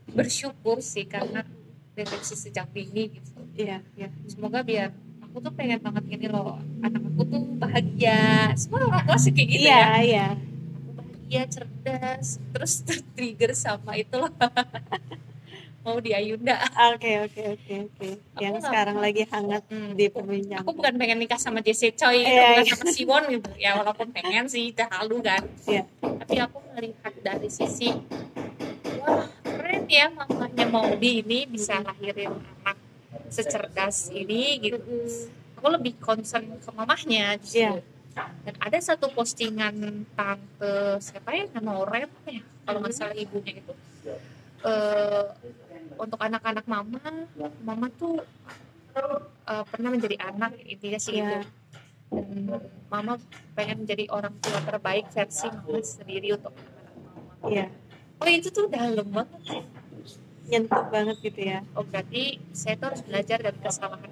bersyukur 0.07 0.79
sih 0.79 1.03
karena 1.05 1.41
deteksi 1.95 2.35
sejak 2.37 2.69
dini 2.71 3.09
gitu 3.09 3.31
Iya, 3.55 3.79
iya. 3.95 4.11
semoga 4.27 4.61
biar 4.61 4.91
aku 5.23 5.39
tuh 5.39 5.51
pengen 5.51 5.79
banget 5.79 6.03
gini 6.07 6.27
loh 6.27 6.59
anak 6.79 7.01
aku 7.01 7.23
tuh 7.25 7.41
bahagia 7.55 8.51
semua 8.53 8.83
orang 8.85 9.03
tua 9.03 9.17
sih 9.17 9.31
kayak 9.31 9.47
gitu 9.49 9.63
Iya, 9.65 9.79
ya 9.79 9.99
iya. 10.03 10.27
Bahagia 11.25 11.49
cerdas 11.49 12.37
terus 12.53 12.73
tertrigger 12.85 13.51
sama 13.53 13.97
itu 13.97 14.13
loh 14.13 14.29
mau 15.83 15.97
di 15.97 16.13
Ayunda 16.13 16.57
Oke, 16.91 17.21
oke, 17.23 17.41
oke, 17.51 17.73
oke. 17.87 18.09
Yang 18.37 18.55
sekarang 18.63 18.97
lagi 18.97 19.21
hangat 19.23 19.61
Hmm, 19.67 19.93
diperbincangkan. 19.93 20.61
aku 20.61 20.71
bukan 20.73 20.93
pengen 20.95 21.17
nikah 21.19 21.37
sama 21.37 21.61
Jesse 21.61 21.93
Choi 21.93 22.21
Iya, 22.21 22.25
bukan 22.25 22.53
iya. 22.59 22.73
sama 22.73 22.85
Siwon 22.87 23.23
gitu 23.31 23.49
ya 23.55 23.71
walaupun 23.75 24.07
pengen 24.11 24.45
sih 24.45 24.69
udah 24.71 24.89
halu 24.91 25.17
kan 25.19 25.41
Iya. 25.63 25.83
tapi 26.01 26.35
aku 26.39 26.57
melihat 26.71 27.13
dari 27.19 27.49
sisi 27.49 27.89
wah 28.99 29.25
keren 29.41 29.85
ya 29.85 30.09
mamanya 30.09 30.65
Maudi 30.67 31.21
ini 31.21 31.45
bisa 31.45 31.77
lahirin 31.79 32.33
anak 32.59 32.77
secerdas 33.27 34.09
ini 34.11 34.61
gitu 34.63 34.77
aku 35.55 35.67
lebih 35.71 35.97
concern 35.99 36.49
ke 36.55 36.69
mamahnya 36.71 37.37
justru 37.37 37.61
Iya. 37.61 37.81
Dan 38.15 38.55
ada 38.63 38.79
satu 38.79 39.11
postingan 39.11 40.07
tante 40.15 41.03
siapa 41.03 41.35
ya? 41.35 41.45
Nama 41.51 41.71
Oren 41.75 42.07
ya? 42.31 42.41
Kalau 42.63 42.79
nggak 42.79 42.95
salah 42.95 43.15
ibunya 43.15 43.59
itu. 43.59 43.73
Eh, 44.65 45.25
untuk 45.99 46.17
anak-anak 46.17 46.65
mama 46.65 46.99
mama 47.61 47.87
tuh 47.93 48.23
eh, 48.95 49.63
pernah 49.69 49.89
menjadi 49.93 50.17
anak 50.23 50.57
intinya 50.63 50.97
sih 50.97 51.21
gitu 51.21 51.45
dan 52.15 52.61
mama 52.87 53.19
pengen 53.57 53.83
menjadi 53.83 54.07
orang 54.13 54.33
tua 54.39 54.61
terbaik 54.63 55.05
versi 55.11 55.51
mama 55.51 55.79
sendiri 55.81 56.37
untuk 56.37 56.53
anak 56.55 56.93
mama. 56.97 57.49
Iya. 57.51 57.65
oh 58.21 58.29
itu 58.29 58.49
tuh 58.49 58.65
dalam 58.71 59.07
banget 59.11 59.41
Nyentuh 60.45 60.85
banget 60.93 61.17
gitu 61.25 61.41
ya. 61.41 61.59
oh 61.73 61.85
berarti 61.85 62.37
saya 62.53 62.77
tuh 62.77 62.93
harus 62.93 63.01
belajar 63.05 63.37
dari 63.41 63.59
kesalahan 63.59 64.11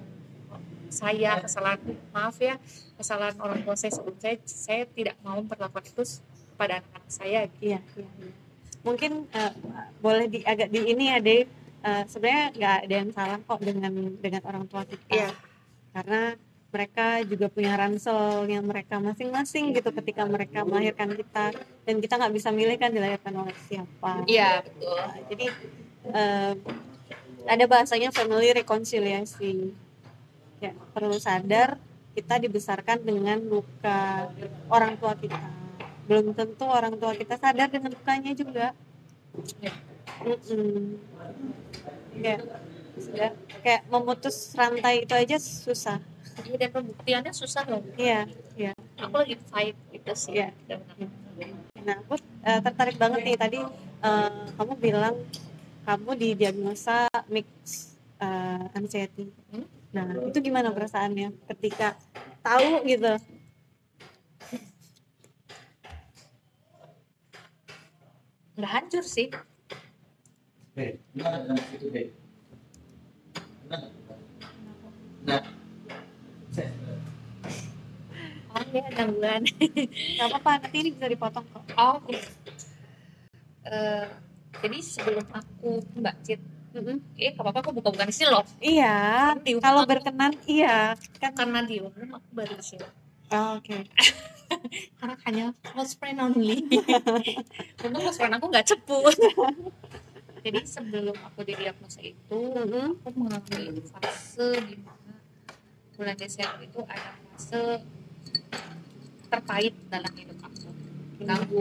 saya 0.94 1.42
kesalahan 1.42 1.80
maaf 2.14 2.38
ya 2.38 2.54
kesalahan 2.94 3.34
orang 3.42 3.66
tua 3.66 3.74
saya 3.74 3.90
sebelum 3.90 4.16
saya 4.22 4.38
saya 4.46 4.82
tidak 4.86 5.18
mau 5.26 5.42
memperlakukan 5.42 5.90
itu 5.90 6.02
kepada 6.54 6.78
anak-anak 6.78 7.10
saya 7.10 7.40
Iya, 7.58 7.82
iya. 7.98 8.08
iya. 8.22 8.32
Mungkin 8.86 9.26
eh, 9.34 9.52
boleh 9.98 10.26
di 10.30 10.40
agak 10.46 10.70
di 10.70 10.80
ini 10.86 11.10
ya, 11.10 11.18
deh. 11.18 11.42
sebenarnya 11.84 12.44
nggak 12.56 12.76
ada 12.88 12.94
yang 12.96 13.10
salah 13.12 13.38
kok 13.44 13.60
dengan 13.60 13.92
dengan 14.16 14.42
orang 14.48 14.64
tua 14.70 14.88
kita. 14.88 15.04
Iya. 15.12 15.30
Karena 15.92 16.32
mereka 16.74 17.22
juga 17.22 17.46
punya 17.46 17.78
ransel 17.78 18.50
yang 18.50 18.66
mereka 18.66 18.98
masing-masing 18.98 19.70
gitu 19.78 19.94
ketika 19.94 20.26
mereka 20.26 20.66
melahirkan 20.66 21.14
kita 21.14 21.54
dan 21.86 21.94
kita 22.02 22.18
nggak 22.18 22.34
bisa 22.34 22.50
milih 22.50 22.74
kan 22.82 22.90
dilahirkan 22.90 23.30
oleh 23.30 23.54
siapa. 23.70 24.26
iya 24.26 24.58
betul 24.58 24.98
Nah, 24.98 25.14
jadi 25.30 25.46
eh, 26.10 26.52
ada 27.46 27.64
bahasanya 27.70 28.10
family 28.10 28.50
reconciliation 28.58 29.70
ya 30.64 30.72
perlu 30.96 31.16
sadar 31.20 31.76
kita 32.14 32.38
dibesarkan 32.38 33.02
dengan 33.02 33.42
luka 33.42 34.30
orang 34.70 34.94
tua 34.96 35.18
kita. 35.18 35.40
Belum 36.06 36.30
tentu 36.32 36.64
orang 36.64 36.94
tua 36.94 37.12
kita 37.18 37.34
sadar 37.36 37.66
dengan 37.68 37.90
lukanya 37.90 38.32
juga. 38.32 38.66
Ya. 39.58 39.72
Kayak 42.14 42.40
sudah. 42.94 43.30
Kayak 43.66 43.82
memutus 43.90 44.54
rantai 44.54 45.02
itu 45.02 45.14
aja 45.14 45.36
susah. 45.40 45.98
Iya, 46.44 46.66
dan 46.66 46.70
pembuktiannya 46.70 47.32
susah 47.34 47.62
loh. 47.66 47.82
Iya 47.98 48.26
iya. 48.54 48.72
Aku 48.98 49.14
lagi 49.22 49.38
fight 49.50 49.74
gitu 49.90 50.12
sih. 50.14 50.34
Dengan 50.66 51.10
Nah, 51.84 52.00
aku 52.00 52.16
eh, 52.48 52.60
tertarik 52.64 52.96
banget 52.96 53.20
nih 53.28 53.36
tadi 53.36 53.60
eh, 54.06 54.44
kamu 54.56 54.72
bilang 54.80 55.14
kamu 55.84 56.10
didiagnosa 56.16 57.10
mix 57.28 57.46
eh, 58.22 58.64
anxiety. 58.78 59.28
Hmm? 59.52 59.66
Nah, 59.94 60.10
itu 60.26 60.38
gimana 60.42 60.74
perasaannya 60.74 61.30
ketika 61.54 61.94
tahu 62.42 62.82
gitu? 62.90 63.14
nggak 68.54 68.70
hancur 68.70 69.02
sih? 69.02 69.30
Mana? 71.14 71.46
Nah, 75.24 75.42
oh 78.54 78.64
ya 78.70 78.86
gangguan 78.94 79.42
nggak 80.14 80.28
apa-apa 80.30 80.50
nanti 80.62 80.76
ini 80.86 80.90
bisa 80.94 81.10
dipotong 81.10 81.46
kok 81.50 81.64
oh 81.74 81.98
oke. 81.98 82.14
Eh, 83.64 84.06
jadi 84.62 84.78
sebelum 84.78 85.26
aku 85.34 85.82
mbak 85.98 86.14
Cit 86.22 86.53
eh 87.20 87.30
gak 87.34 87.44
apa-apa 87.44 87.58
aku 87.62 87.70
buka-bukan 87.78 88.10
di 88.10 88.14
sini 88.14 88.28
loh. 88.34 88.44
Iya 88.58 88.96
rumah 89.38 89.62
kalau 89.62 89.82
berkenan 89.86 90.32
iya. 90.50 90.98
Kan 91.22 91.32
karena 91.38 91.62
di 91.62 91.78
umum 91.78 92.18
aku 92.18 92.28
baru 92.34 92.54
di 92.58 92.64
sini. 92.64 92.86
Oh, 93.30 93.58
oke. 93.58 93.78
Karena 95.00 95.14
hanya 95.26 95.46
close 95.62 95.94
friend 95.96 96.18
only. 96.20 96.66
Untung 97.84 98.02
close 98.02 98.18
friend 98.18 98.34
aku 98.36 98.46
nggak 98.50 98.66
cepu. 98.66 98.98
Jadi 100.44 100.60
sebelum 100.68 101.16
aku 101.24 101.40
didiagnosa 101.40 102.04
itu 102.04 102.40
aku 103.00 103.16
mengalami 103.16 103.80
fase 103.88 104.60
di 104.68 104.76
mana 104.76 105.16
bulan 105.96 106.16
Desember 106.18 106.60
itu 106.60 106.80
ada 106.84 107.10
fase 107.32 107.80
terpahit 109.32 109.74
dalam 109.88 110.12
hidup 110.12 110.38
aku. 110.44 110.68
Ganggu 111.24 111.60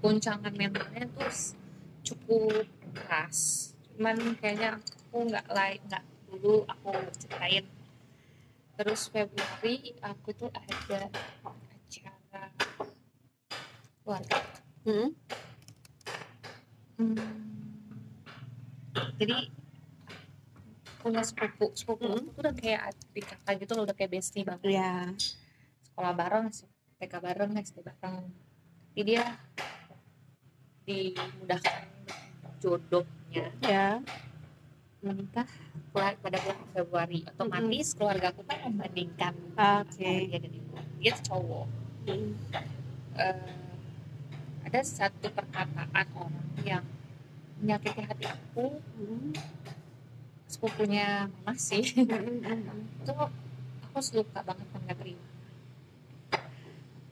goncangan 0.00 0.52
mentalnya 0.56 1.06
tuh 1.12 1.30
cukup 2.02 2.66
keras 2.96 3.71
cuman 3.92 4.16
kayaknya 4.40 4.80
aku 5.10 5.28
nggak 5.28 5.46
lain 5.52 5.80
nggak 5.86 6.04
dulu 6.32 6.64
aku 6.64 6.90
ceritain 7.20 7.64
terus 8.72 9.12
Februari 9.12 9.92
aku 10.00 10.28
tuh 10.32 10.48
ada 10.48 10.72
acara 10.72 11.08
keluarga 14.02 14.36
Mm-mm. 14.82 15.10
Hmm. 16.98 17.18
jadi 19.20 19.36
punya 20.98 21.22
sepupu 21.22 21.70
sepupu 21.74 22.06
Hmm. 22.06 22.18
aku 22.24 22.30
tuh 22.32 22.42
udah 22.48 22.54
kayak 22.54 22.80
adik 22.90 23.24
kakak 23.28 23.54
gitu 23.60 23.72
loh 23.76 23.84
udah 23.86 23.96
kayak 23.96 24.10
bestie 24.10 24.42
banget 24.46 24.72
Iya. 24.72 25.12
sekolah 25.86 26.12
bareng 26.16 26.46
TK 26.98 27.12
bareng 27.20 27.52
SD 27.60 27.76
bareng 27.82 28.16
jadi 28.96 29.02
dia 29.04 29.24
dimudahkan 30.82 31.91
jodohnya. 32.62 33.50
Ya. 33.66 33.98
Menikah 35.02 35.50
pada 35.90 36.38
bulan 36.38 36.62
Februari. 36.70 37.18
Otomatis 37.26 37.98
keluarga 37.98 38.30
aku 38.30 38.46
kan 38.46 38.58
membandingkan. 38.70 39.34
Oke. 39.58 40.30
Dia 40.30 40.38
dan 40.38 40.52
ibu 40.54 40.78
dia 41.02 41.14
cowok. 41.18 41.66
Mm. 42.06 42.32
Eh, 43.18 43.54
ada 44.62 44.80
satu 44.86 45.26
perkataan 45.34 46.06
orang 46.14 46.46
yang 46.62 46.84
menyakiti 47.58 48.02
hati 48.06 48.26
aku. 48.30 48.78
Mm. 48.98 49.34
sepupunya 50.52 51.32
mama 51.42 51.56
sih. 51.56 51.80
Mm-mm. 51.96 53.00
itu 53.00 53.12
aku 53.92 53.98
suka 54.04 54.44
banget 54.44 54.68
nggak 54.72 54.96
terima 55.00 55.26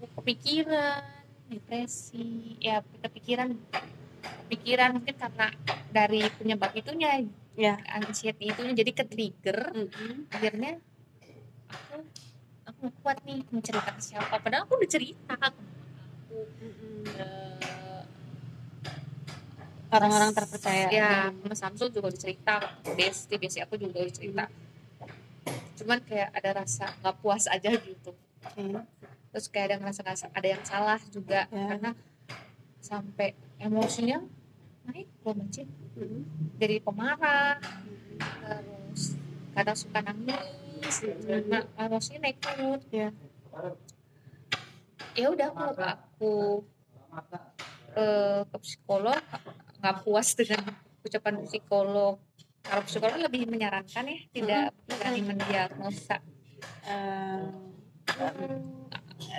aku 0.00 0.06
kepikiran 0.16 1.04
depresi 1.52 2.56
ya 2.56 2.80
kepikiran 3.04 3.52
kepikiran 4.50 4.98
mungkin 4.98 5.14
karena 5.14 5.46
dari 5.88 6.26
penyebab 6.34 6.74
itunya 6.74 7.22
Ya. 7.54 7.78
anxiety 7.86 8.50
itunya 8.50 8.74
jadi 8.74 8.90
ke 8.90 9.04
trigger 9.04 9.70
Mm-mm. 9.70 10.26
akhirnya 10.26 10.82
aku 11.68 12.02
aku 12.64 12.78
nggak 12.82 12.94
kuat 12.98 13.18
nih 13.22 13.46
mau 13.46 13.60
cerita 13.60 13.90
ke 13.90 14.00
siapa 14.00 14.34
padahal 14.38 14.66
aku 14.66 14.74
udah 14.74 14.90
cerita 14.90 15.34
aku 15.36 15.62
Mm-mm. 16.30 17.04
ke 17.06 17.28
orang-orang 19.90 20.30
terpercaya 20.32 20.86
ya 20.88 21.30
Mas 21.42 21.58
Samsul 21.58 21.90
juga 21.90 22.10
udah 22.10 22.18
cerita 22.18 22.54
Besti 22.90 23.34
Besti 23.36 23.58
aku 23.60 23.74
juga 23.76 24.02
udah 24.02 24.14
cerita 24.14 24.44
cuman 25.78 25.98
kayak 26.02 26.30
ada 26.32 26.50
rasa 26.56 26.90
nggak 27.02 27.14
puas 27.18 27.46
aja 27.46 27.70
gitu 27.70 28.10
Oke. 28.40 28.62
terus 29.30 29.46
kayak 29.46 29.66
ada 29.70 29.76
ngerasa 29.84 30.26
ada 30.32 30.48
yang 30.48 30.62
salah 30.64 30.98
juga 31.06 31.46
Ya. 31.50 31.66
karena 31.70 31.90
sampai 32.80 33.36
emosinya 33.58 34.24
naik 34.88 35.08
loh 35.24 35.34
macet 35.36 35.68
Mm-mm. 35.98 36.22
dari 36.56 36.80
pemarah 36.80 37.60
terus 38.20 39.16
kadang 39.52 39.76
suka 39.76 39.98
nangis 40.00 40.96
karena 41.26 41.58
emosinya 41.76 42.18
naik 42.28 42.38
turun. 42.40 42.80
Ya. 42.88 43.08
ya 45.16 45.26
udah 45.28 45.48
aku 45.52 46.64
aku 47.10 47.52
eh, 47.98 48.40
ke 48.46 48.58
psikolog 48.62 49.20
nggak 49.80 49.96
puas 50.04 50.28
dengan 50.36 50.72
ucapan 51.04 51.34
psikolog. 51.44 52.16
Kalau 52.60 52.82
psikolog 52.84 53.18
lebih 53.18 53.48
menyarankan 53.48 54.04
ya 54.04 54.18
tidak 54.30 54.64
berani 54.86 55.20
mendiagnosa. 55.24 56.20
Eh, 56.86 57.44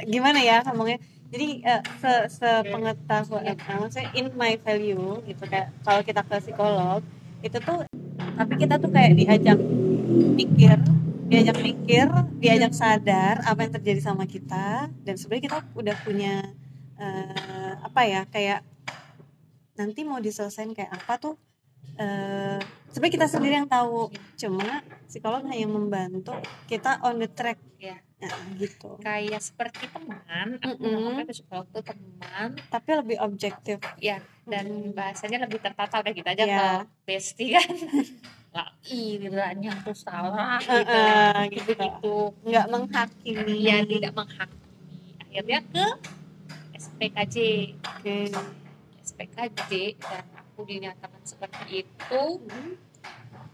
gimana 0.10 0.40
ya 0.42 0.66
ngomongnya 0.66 1.00
jadi 1.32 1.48
eh, 1.64 1.82
se 1.98 2.14
sepengetahuan 2.38 3.44
eh, 3.48 3.56
maksudnya 3.56 4.12
in 4.14 4.28
my 4.36 4.60
value 4.60 5.24
gitu 5.26 5.44
kayak 5.48 5.72
kalau 5.82 6.02
kita 6.04 6.22
ke 6.28 6.36
psikolog 6.44 7.00
itu 7.42 7.58
tuh 7.58 7.88
tapi 8.36 8.54
kita 8.60 8.76
tuh 8.78 8.92
kayak 8.92 9.18
diajak 9.18 9.60
mikir 10.36 10.78
diajak 11.32 11.58
mikir 11.64 12.08
diajak 12.44 12.76
sadar 12.76 13.40
apa 13.48 13.60
yang 13.64 13.74
terjadi 13.80 14.02
sama 14.04 14.28
kita 14.28 14.92
dan 14.92 15.16
sebenarnya 15.16 15.44
kita 15.48 15.58
udah 15.74 15.96
punya 16.04 16.34
eh, 17.00 17.74
apa 17.80 18.02
ya 18.04 18.22
kayak 18.28 18.62
nanti 19.80 20.04
mau 20.04 20.20
diselesain 20.20 20.76
kayak 20.76 20.92
apa 20.92 21.14
tuh 21.18 21.36
eh 21.96 22.60
sebenarnya 22.92 23.16
kita 23.18 23.28
sendiri 23.32 23.54
yang 23.64 23.70
tahu. 23.72 24.12
Cuma 24.36 24.84
psikolog 25.08 25.48
hanya 25.48 25.68
membantu 25.68 26.36
kita 26.68 27.00
on 27.02 27.24
the 27.24 27.30
track 27.32 27.58
Ya. 28.22 28.30
Nah, 28.30 28.54
gitu. 28.54 28.90
kayak 29.02 29.42
seperti 29.42 29.90
teman 29.90 30.48
aku 30.58 30.78
Mm-mm. 30.78 30.94
menganggapnya 30.94 31.34
psikolog 31.34 31.66
itu 31.68 31.82
teman. 31.84 32.48
Tapi 32.70 32.90
lebih 32.96 33.18
objektif. 33.20 33.78
Ya 33.98 34.18
dan 34.44 34.66
Mm-mm. 34.66 34.94
bahasanya 34.94 35.42
lebih 35.42 35.58
tertata 35.58 36.00
udah 36.00 36.12
gitu 36.12 36.28
aja 36.28 36.44
Ya. 36.44 36.54
ke 36.54 36.68
bestie 37.04 37.50
kan. 37.52 37.66
Lah 38.54 38.68
ini 38.86 39.26
bilangnya 39.26 39.72
tuh 39.82 39.96
salah 39.96 40.60
gitu 40.60 40.92
Eh, 40.92 41.42
gitu 41.50 41.72
gitu. 41.72 41.82
gitu 41.82 42.16
nggak 42.46 42.68
menghakimi. 42.68 43.58
Ya 43.60 43.82
tidak 43.82 44.14
menghakimi. 44.14 45.18
Akhirnya 45.18 45.60
ke 45.66 45.86
SPKJ 46.76 47.36
oke. 47.80 48.18
SPKJ 49.02 49.72
dan 49.98 50.26
aku 50.36 50.62
dinyatakan 50.64 51.22
seperti 51.24 51.82
itu 51.82 52.22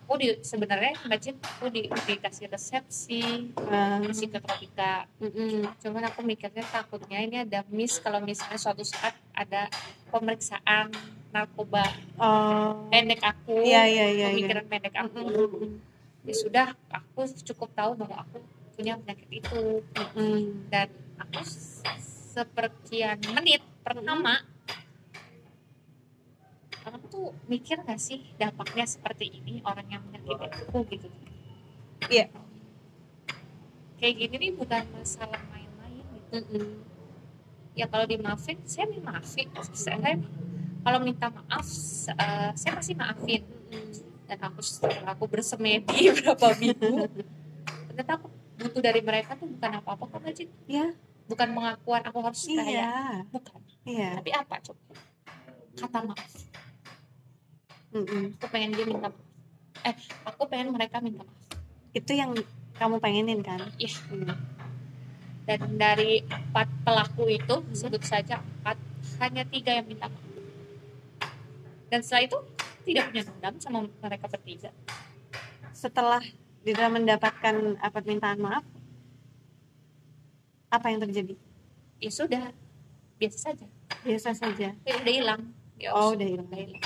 aku 0.07 0.15
di 0.15 0.39
sebenarnya 0.39 0.95
Cin 1.19 1.35
aku 1.35 1.67
di, 1.67 1.83
dikasih 1.83 2.47
resepsi 2.47 3.51
Eh, 3.51 4.07
psikotropika 4.07 5.03
mm-mm. 5.19 5.67
cuman 5.77 6.07
aku 6.07 6.23
mikirnya 6.23 6.63
takutnya 6.63 7.19
ini 7.19 7.43
ada 7.43 7.67
miss 7.67 7.99
kalau 7.99 8.23
misalnya 8.23 8.55
suatu 8.55 8.87
saat 8.87 9.11
ada 9.35 9.67
pemeriksaan 10.07 10.95
narkoba 11.27 11.83
oh. 12.15 12.87
pendek 12.87 13.19
aku 13.19 13.59
iya 13.59 13.83
iya 13.83 14.07
iya 14.07 14.27
pemikiran 14.31 14.65
pendek 14.65 14.95
aku. 14.95 15.19
Ya 16.23 16.31
sudah 16.33 16.67
aku 16.87 17.27
cukup 17.43 17.67
tahu 17.73 17.91
bahwa 17.95 18.23
aku 18.23 18.39
punya 18.73 18.95
penyakit 18.95 19.43
itu. 19.43 19.83
Mm-mm. 19.83 20.71
dan 20.71 20.87
aku 21.19 21.43
s- 21.43 21.83
sepertian 22.31 23.19
menit 23.35 23.59
pertama 23.83 24.39
orang 26.87 27.03
tuh 27.11 27.35
mikir 27.45 27.83
gak 27.83 27.99
sih 27.99 28.23
dampaknya 28.39 28.87
seperti 28.87 29.27
ini? 29.29 29.59
Orang 29.61 29.85
yang 29.91 30.01
menyakiti 30.07 30.47
aku 30.47 30.87
gitu. 30.87 31.07
Iya. 32.07 32.31
kayak 33.97 34.13
gini 34.13 34.35
nih 34.37 34.51
bukan 34.53 34.85
masalah 34.93 35.41
main-main 35.49 36.05
gitu. 36.13 36.37
Mm-mm. 36.37 36.85
ya 37.73 37.89
kalau 37.89 38.05
dimaafin 38.05 38.61
saya 38.63 38.85
maafin. 39.01 39.49
Saya 39.73 40.21
kalau 40.81 40.99
minta 41.01 41.33
maaf 41.33 41.65
eh, 42.09 42.51
saya 42.53 42.71
pasti 42.77 42.93
maafin. 42.93 43.41
Dan 44.27 44.39
aku 44.43 44.59
setelah 44.61 45.15
aku 45.15 45.25
bersemedi 45.25 46.11
berapa 46.19 46.47
minggu 46.59 47.07
ternyata 47.87 48.21
aku 48.21 48.27
butuh 48.61 48.81
dari 48.83 49.01
mereka 49.01 49.33
tuh 49.33 49.49
bukan 49.49 49.71
apa-apa 49.81 50.03
kok 50.05 50.21
Majid 50.21 50.49
Iya. 50.69 50.93
bukan 51.25 51.47
pengakuan 51.49 52.03
aku 52.05 52.19
harus 52.21 52.43
kaya 52.45 52.61
iya 52.61 52.93
bukan. 53.33 53.59
Iya. 53.87 54.09
Tapi 54.21 54.29
apa 54.37 54.55
coba? 54.61 54.93
Kata 55.73 55.99
maaf 56.05 56.31
Mm-mm. 57.95 58.35
aku 58.35 58.47
pengen 58.51 58.75
dia 58.75 58.83
minta 58.83 59.07
eh 59.85 59.95
aku 60.27 60.43
pengen 60.49 60.73
mereka 60.75 60.99
minta 60.99 61.23
maaf. 61.23 61.43
Itu 61.95 62.11
yang 62.13 62.35
kamu 62.77 62.99
pengenin 62.99 63.41
kan? 63.41 63.61
Iya. 63.77 63.91
Hmm. 64.11 64.35
dan 65.47 65.63
dari 65.79 66.27
empat 66.27 66.67
pelaku 66.83 67.31
itu 67.31 67.63
sebut 67.71 68.03
saja 68.03 68.43
empat 68.43 68.75
hanya 69.23 69.47
tiga 69.47 69.71
yang 69.79 69.87
minta 69.87 70.11
maaf. 70.11 70.25
Dan 71.87 72.03
setelah 72.03 72.23
itu 72.27 72.37
tidak 72.83 73.03
punya 73.11 73.23
dendam 73.23 73.55
sama 73.63 73.79
mereka 74.03 74.27
bertiga. 74.27 74.71
Setelah 75.71 76.19
Didra 76.67 76.91
mendapatkan 76.91 77.79
apa 77.79 78.03
permintaan 78.03 78.43
maaf 78.43 78.65
apa 80.67 80.91
yang 80.91 80.99
terjadi? 81.07 81.39
Ya 82.03 82.11
sudah 82.11 82.51
biasa 83.15 83.37
saja. 83.39 83.65
Biasa 84.03 84.29
saja. 84.35 84.75
Kayak 84.83 84.97
udah 84.99 85.13
hilang. 85.15 85.41
Ya, 85.79 85.89
oh 85.95 86.11
udah 86.11 86.27
hilang. 86.27 86.47
udah 86.51 86.59
hilang. 86.59 86.83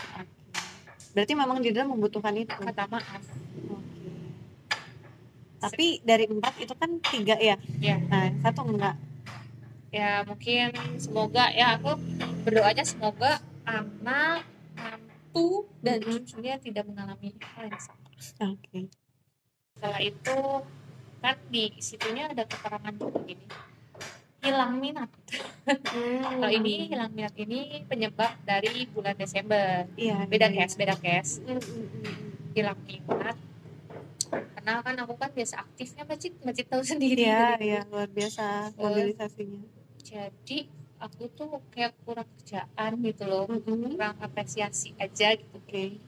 Berarti 1.12 1.34
memang 1.36 1.60
di 1.60 1.70
dalam 1.76 1.96
membutuhkan 1.96 2.36
itu. 2.36 2.56
Kata 2.56 2.88
maaf 2.88 3.24
Oke. 3.72 4.10
tapi 5.62 6.02
dari 6.02 6.26
empat 6.26 6.58
itu 6.58 6.74
kan 6.74 6.98
tiga 7.06 7.38
ya? 7.38 7.54
Ya 7.78 8.02
nah 8.10 8.34
satu 8.42 8.66
enggak. 8.66 8.98
Ya 9.94 10.26
mungkin 10.26 10.74
semoga 10.98 11.52
ya 11.54 11.78
aku 11.78 12.00
berdoanya 12.48 12.82
semoga 12.82 13.44
anak 13.68 14.42
mantu 14.74 15.70
dan 15.86 16.02
cucunya 16.02 16.58
tidak 16.58 16.90
mengalami 16.90 17.38
hal 17.54 17.70
yang 17.70 17.78
sama. 17.78 18.10
Oke. 18.58 18.90
Setelah 19.78 20.02
itu 20.02 20.38
kan 21.22 21.38
di 21.54 21.64
situnya 21.78 22.34
ada 22.34 22.50
keterangan 22.50 22.94
juga 22.98 23.22
gini 23.30 23.46
hilang 24.42 24.74
minat. 24.82 25.10
Kalau 25.66 26.50
ini 26.50 26.90
hilang 26.90 27.14
minat 27.14 27.34
ini 27.38 27.86
penyebab 27.86 28.34
dari 28.44 28.90
bulan 28.90 29.14
Desember. 29.14 29.86
Iya 29.94 30.26
beda 30.26 30.50
iya, 30.50 30.66
case 30.66 30.76
beda 30.76 30.96
case. 30.98 31.32
Iya. 31.46 31.58
Mm, 31.58 31.62
mm, 31.62 31.86
mm, 31.86 32.02
mm. 32.02 32.30
hilang 32.58 32.80
minat. 32.90 33.38
Karena 34.32 34.74
kan 34.82 34.96
aku 35.06 35.14
kan 35.18 35.30
biasa 35.34 35.56
aktifnya 35.62 36.04
masjid 36.10 36.32
masjid 36.42 36.66
tahu 36.66 36.82
sendiri 36.92 37.22
iya 37.26 37.58
iya 37.62 37.80
luar 37.86 38.10
biasa 38.10 38.74
mobilisasinya. 38.78 39.62
jadi 40.02 40.60
aku 41.02 41.24
tuh 41.34 41.62
kayak 41.74 41.94
kurang 42.02 42.28
kerjaan 42.42 42.92
gitu 43.06 43.24
loh. 43.30 43.46
Mm, 43.46 43.62
mm. 43.62 43.90
kurang 43.96 44.18
apresiasi 44.22 44.98
aja 44.98 45.38
gitu. 45.38 45.54
Oke. 45.62 46.02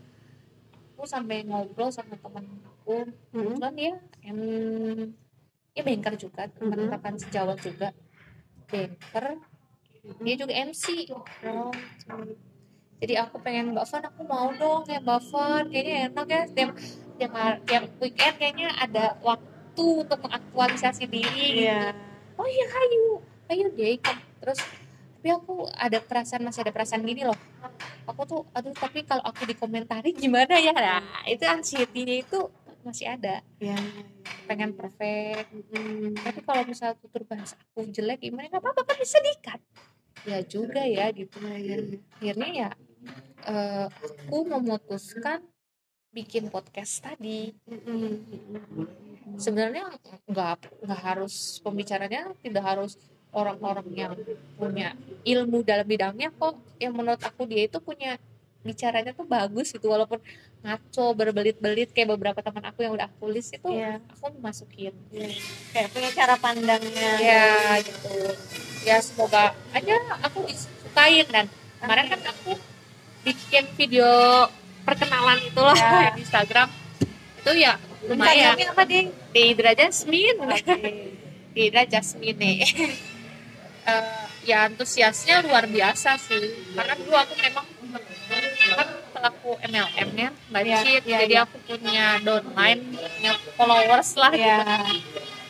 Aku 0.97 1.05
sampai 1.05 1.45
ngobrol 1.45 1.93
sama 1.93 2.17
teman 2.17 2.45
aku. 2.65 3.05
Mm, 3.33 3.57
kebetulan 3.57 3.73
dia 3.77 3.93
em 4.25 4.39
ya 5.73 5.81
banker 5.81 6.13
juga 6.21 6.45
teman 6.53 6.85
Mhm. 6.85 6.89
teman 6.93 7.15
sejawat 7.17 7.57
juga 7.65 7.89
banker 8.73 9.25
dia 10.25 10.35
juga 10.35 10.53
MC 10.57 11.13
oh 11.13 11.71
jadi 13.03 13.19
aku 13.27 13.35
pengen 13.43 13.75
Mbak 13.75 13.85
Van 13.85 14.03
aku 14.07 14.21
mau 14.25 14.49
dong 14.55 14.81
kayak 14.87 15.03
Mbak 15.05 15.21
Van 15.29 15.63
kayaknya 15.69 15.95
enak 16.09 16.27
ya 16.27 16.41
tiap 16.49 16.69
tiap, 17.19 17.31
tiap 17.69 17.83
weekend 18.01 18.35
kayaknya 18.41 18.69
ada 18.79 19.13
waktu 19.21 19.83
untuk 20.07 20.19
mengaktualisasi 20.23 21.05
diri 21.05 21.69
iya. 21.69 21.93
Oh 22.33 22.49
iya 22.49 22.65
ayo 22.65 23.21
ayo 23.53 23.65
deh 23.77 23.99
Kam. 24.01 24.17
terus 24.41 24.59
tapi 25.23 25.39
aku 25.39 25.63
ada 25.71 26.03
perasaan 26.03 26.43
masih 26.43 26.67
ada 26.67 26.75
perasaan 26.75 26.99
gini 27.07 27.23
loh. 27.23 27.39
Aku 28.11 28.27
tuh 28.27 28.43
aduh 28.51 28.75
tapi 28.75 29.07
kalau 29.07 29.23
aku 29.23 29.47
dikomentari 29.47 30.11
gimana 30.11 30.59
ya? 30.59 30.75
Nah 30.75 31.23
itu 31.23 31.47
anxiety-nya 31.47 32.27
itu 32.27 32.43
masih 32.83 33.07
ada. 33.09 33.41
Iya 33.57 33.75
iya 33.79 34.03
pengen 34.43 34.75
perfect. 34.75 35.49
Mm, 35.71 36.19
tapi 36.19 36.39
kalau 36.43 36.63
misalnya 36.67 36.99
tutur 36.99 37.23
bahasa 37.23 37.55
aku 37.55 37.87
jelek 37.89 38.27
gimana? 38.27 38.51
Nggak 38.51 38.61
apa-apa 38.61 38.81
kan 38.93 38.97
bisa 38.99 39.17
dikat 39.23 39.59
ya 40.23 40.39
juga 40.43 40.81
ya 40.83 41.11
gitu. 41.11 41.35
Iya 41.43 41.55
iya 41.59 41.75
iya. 41.79 41.97
akhirnya 42.15 42.49
ya 42.51 42.69
eh, 43.47 43.87
aku 43.89 44.37
memutuskan 44.47 45.43
bikin 46.13 46.47
podcast 46.47 47.03
tadi. 47.03 47.51
Mm, 47.67 47.79
mm, 47.83 47.97
mm, 47.97 48.63
mm. 48.77 48.85
sebenarnya 49.39 49.89
nggak 50.29 50.83
nggak 50.83 51.01
harus 51.01 51.59
pembicaranya 51.63 52.31
tidak 52.39 52.63
harus 52.63 52.99
orang-orang 53.33 53.87
yang 53.97 54.13
punya 54.55 54.93
ilmu 55.25 55.65
dalam 55.65 55.87
bidangnya 55.87 56.29
kok. 56.35 56.55
Yang 56.77 56.93
menurut 56.93 57.21
aku 57.23 57.49
dia 57.49 57.65
itu 57.65 57.81
punya 57.81 58.15
bicaranya 58.63 59.11
tuh 59.11 59.27
bagus 59.27 59.69
gitu 59.69 59.91
walaupun 59.91 60.23
ngaco 60.63 61.11
berbelit-belit 61.13 61.91
kayak 61.91 62.15
beberapa 62.15 62.39
teman 62.39 62.63
aku 62.63 62.79
yang 62.81 62.95
udah 62.95 63.11
aku 63.11 63.27
list 63.27 63.51
itu 63.51 63.67
Iya. 63.67 63.99
aku 64.09 64.31
masukin. 64.39 64.95
Kayak 65.69 65.91
punya 65.91 66.09
cara 66.09 66.35
pandangnya. 66.39 67.11
Ya 67.19 67.47
gitu. 67.83 68.15
Ya 68.83 68.97
semoga 68.99 69.51
aja 69.71 69.95
aku 70.23 70.47
disukain 70.47 71.27
dan 71.27 71.45
kemarin 71.77 72.07
kan 72.07 72.21
aku 72.23 72.55
bikin 73.21 73.67
video 73.75 74.07
perkenalan 74.83 75.43
itulah 75.43 75.75
Ya. 75.75 76.11
di 76.15 76.23
Instagram. 76.23 76.71
Itu 77.43 77.51
ya 77.53 77.75
lumayan. 78.03 78.55
Instagramnya 78.55 78.67
apa 78.71 78.83
ding? 78.85 79.07
Di 79.29 79.41
Indra 79.51 79.71
Jasmine. 79.75 80.39
Oke. 80.39 80.75
Di 81.53 81.59
Indra 81.67 81.83
Jasmine. 81.83 82.37
Nih 82.39 82.59
Eh, 83.83 84.23
ya 84.47 84.63
antusiasnya 84.63 85.43
luar 85.43 85.67
biasa 85.67 86.15
sih. 86.15 86.39
Karena 86.71 86.95
dulu 86.95 87.19
aku 87.19 87.35
memang 87.35 87.67
kan 88.71 88.89
pelaku 89.13 89.51
MLM 89.67 90.09
ya 90.15 90.29
mbak 90.51 90.61
Iya, 90.63 90.77
Cid. 90.83 91.03
iya, 91.07 91.17
jadi 91.25 91.35
iya. 91.39 91.43
aku 91.45 91.57
punya 91.63 92.05
downline 92.23 92.81
punya 92.95 93.31
followers 93.55 94.09
lah 94.19 94.33
ya 94.35 94.57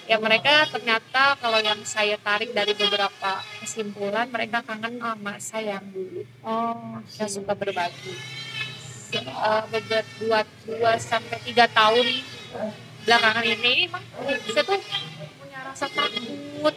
ya 0.03 0.19
mereka 0.19 0.67
ternyata 0.67 1.39
kalau 1.39 1.63
yang 1.63 1.79
saya 1.87 2.19
tarik 2.19 2.51
dari 2.51 2.75
beberapa 2.75 3.39
kesimpulan 3.63 4.27
mereka 4.27 4.59
kangen 4.59 4.99
sama 4.99 5.33
saya 5.39 5.79
yang 5.79 5.87
dulu. 5.95 6.21
Oh 6.43 6.99
yang 7.15 7.31
suka 7.31 7.55
berbagi. 7.55 8.11
Beberapa 9.71 10.03
dua 10.19 10.39
dua 10.67 10.91
sampai 10.99 11.39
tiga 11.47 11.71
tahun 11.71 12.03
belakangan 13.07 13.45
ini 13.47 13.87
emang 13.87 14.03
saya 14.51 14.63
tuh 14.67 14.79
punya 15.39 15.59
rasa 15.71 15.87
takut. 15.87 16.75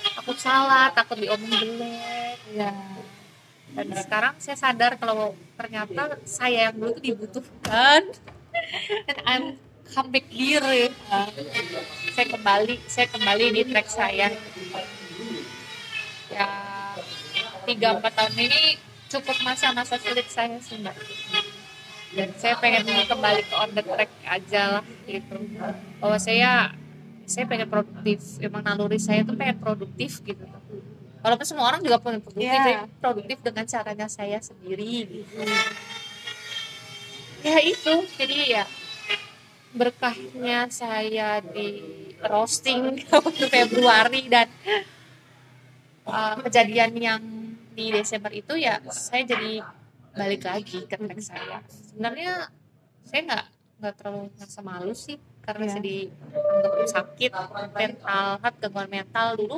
Takut 0.00 0.36
salah 0.38 0.86
takut 0.94 1.18
diomong 1.18 1.50
jelek. 1.50 2.38
Ya 2.54 2.70
dan 3.70 3.86
sekarang 3.94 4.34
saya 4.42 4.56
sadar 4.58 4.98
kalau 4.98 5.38
ternyata 5.54 6.18
saya 6.26 6.70
yang 6.70 6.76
dulu 6.76 6.90
tuh 6.98 7.04
dibutuhkan. 7.04 8.02
Dan 9.06 9.18
I'm 9.26 9.44
come 9.86 10.10
back 10.10 10.26
ya. 10.30 10.58
saya 12.14 12.26
kembali 12.34 12.74
saya 12.90 13.06
kembali 13.14 13.44
di 13.54 13.62
track 13.70 13.88
saya. 13.88 14.28
Ya 16.30 16.48
tiga 17.66 17.98
empat 17.98 18.12
tahun 18.18 18.34
ini 18.38 18.62
cukup 19.10 19.38
masa-masa 19.46 19.98
sulit 20.02 20.26
saya 20.26 20.58
sih 20.58 20.82
mbak. 20.82 20.98
Dan 22.10 22.34
saya 22.42 22.58
pengen 22.58 22.90
kembali 23.06 23.42
ke 23.46 23.54
on 23.54 23.70
the 23.70 23.82
track 23.86 24.10
aja 24.26 24.82
lah 24.82 24.86
gitu. 25.06 25.38
Bahwa 26.02 26.18
saya 26.18 26.74
saya 27.22 27.46
pengen 27.46 27.70
produktif. 27.70 28.42
Emang 28.42 28.66
naluri 28.66 28.98
saya 28.98 29.22
tuh 29.22 29.38
pengen 29.38 29.62
produktif 29.62 30.18
gitu 30.26 30.42
walaupun 31.20 31.46
semua 31.46 31.68
orang 31.68 31.80
juga 31.80 31.96
pengen 31.96 32.20
produktif 32.20 32.48
Iya. 32.48 32.62
saya 32.62 32.80
produktif 32.98 33.38
dengan 33.40 33.64
caranya 33.64 34.06
saya 34.06 34.38
sendiri 34.38 34.92
gitu 35.06 35.36
ya 37.40 37.56
itu 37.62 37.94
jadi 38.14 38.36
ya 38.50 38.64
berkahnya 39.70 40.66
saya 40.68 41.40
di 41.40 41.68
roasting 42.20 43.00
waktu 43.12 43.44
Februari 43.46 44.26
dan 44.26 44.50
uh, 46.04 46.36
kejadian 46.42 46.92
yang 46.96 47.22
di 47.70 47.88
Desember 47.90 48.28
itu 48.30 48.58
ya 48.58 48.82
saya 48.90 49.24
jadi 49.24 49.62
balik 50.10 50.42
lagi 50.42 50.84
ke 50.84 50.96
track 50.98 51.22
saya 51.22 51.62
sebenarnya 51.70 52.50
saya 53.06 53.20
nggak 53.24 53.44
nggak 53.80 53.94
terlalu 53.96 54.20
merasa 54.34 54.60
malu 54.60 54.92
sih 54.92 55.16
karena 55.40 55.64
Iya. 55.64 55.72
saya 55.72 55.82
dianggap 55.82 56.72
sakit 56.90 57.30
mental 57.72 58.26
health 58.36 58.58
gangguan 58.60 58.90
mental 58.90 59.26
dulu 59.38 59.56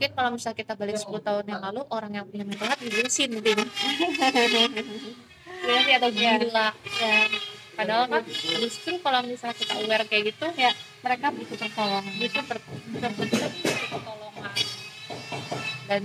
mungkin 0.00 0.16
kalau 0.16 0.32
misalnya 0.32 0.56
kita 0.56 0.72
balik 0.80 0.96
10 0.96 1.12
tahun 1.20 1.44
yang 1.44 1.60
lalu 1.60 1.84
orang 1.92 2.12
yang 2.16 2.24
punya 2.24 2.48
mental 2.48 2.72
health 2.72 2.80
diurusin 2.80 3.36
mungkin 3.36 3.68
Gila 5.60 5.80
sih 5.84 5.92
atau 5.92 6.08
gila. 6.08 6.68
Ya 6.72 7.16
padahal 7.76 8.04
kan 8.08 8.24
justru 8.64 8.96
kalau 9.04 9.20
misalnya 9.28 9.60
kita 9.60 9.76
aware 9.76 10.08
kayak 10.08 10.32
gitu 10.32 10.48
ya 10.56 10.72
mereka 11.04 11.28
butuh 11.36 11.52
pertolongan. 11.52 12.12
Justru 12.16 12.40
ber- 12.48 12.64
ber- 12.96 13.12
pertolongan. 13.92 14.52
Dan 15.84 16.02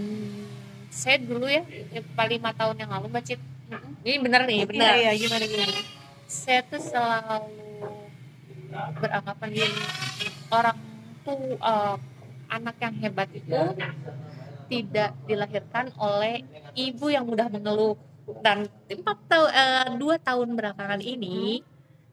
saya 0.92 1.18
dulu 1.24 1.48
ya 1.48 1.64
empat 1.96 2.28
lima 2.28 2.52
tahun 2.52 2.76
yang 2.76 2.92
lalu 2.92 3.08
mbak 3.08 3.24
Cit 3.24 3.40
ini 4.04 4.20
bener 4.20 4.44
nih 4.44 4.68
bener. 4.68 4.92
iya 4.92 4.92
iya 5.08 5.12
gimana 5.16 5.48
gimana? 5.48 5.72
Saya 6.28 6.68
tuh 6.68 6.84
selalu 6.84 7.64
beranggapan 9.00 9.48
gini 9.56 9.80
orang 10.52 10.76
tuh 11.24 11.40
eh, 11.56 11.96
anak 12.56 12.76
yang 12.80 12.96
hebat 13.04 13.30
itu 13.36 13.60
tidak 14.72 15.12
dilahirkan 15.30 15.92
oleh 16.00 16.42
ibu 16.74 17.06
yang 17.12 17.26
mudah 17.28 17.52
mengeluh. 17.52 18.00
Dan 18.42 18.66
empat 18.90 19.18
tahun 19.30 19.50
eh, 19.54 19.90
dua 20.02 20.16
tahun 20.18 20.58
belakangan 20.58 21.02
ini 21.04 21.62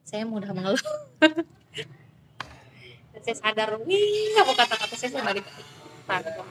saya 0.05 0.29
mudah 0.29 0.53
mengeluh. 0.53 0.85
Dan 3.13 3.21
saya 3.25 3.37
sadar 3.39 3.81
wih 3.87 4.37
apa 4.37 4.53
kata-kata 4.53 4.95
saya 4.99 5.11
saya 5.17 5.25
balik 5.25 5.47
tanpa 6.05 6.45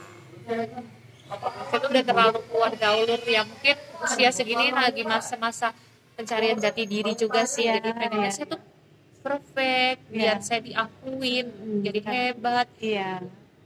saya 1.70 1.80
tuh 1.80 1.90
udah 1.94 2.04
terlalu 2.04 2.40
keluar 2.50 2.72
jalur 2.76 3.22
ya 3.24 3.48
mungkin 3.48 3.78
usia 4.04 4.36
segini 4.36 4.68
lagi 4.74 5.08
masa-masa 5.08 5.72
pencarian 6.18 6.58
jati 6.58 6.84
diri 6.90 7.14
juga 7.14 7.46
sih. 7.46 7.70
Jadi 7.70 7.94
pengennya 7.94 8.34
iya. 8.34 8.36
saya 8.36 8.48
tuh 8.58 8.62
perfect 9.22 10.02
biar 10.10 10.42
Iya. 10.42 10.44
saya 10.44 10.60
diakuin 10.66 11.48
jadi 11.86 12.00
hebat. 12.02 12.68
Iya 12.82 13.22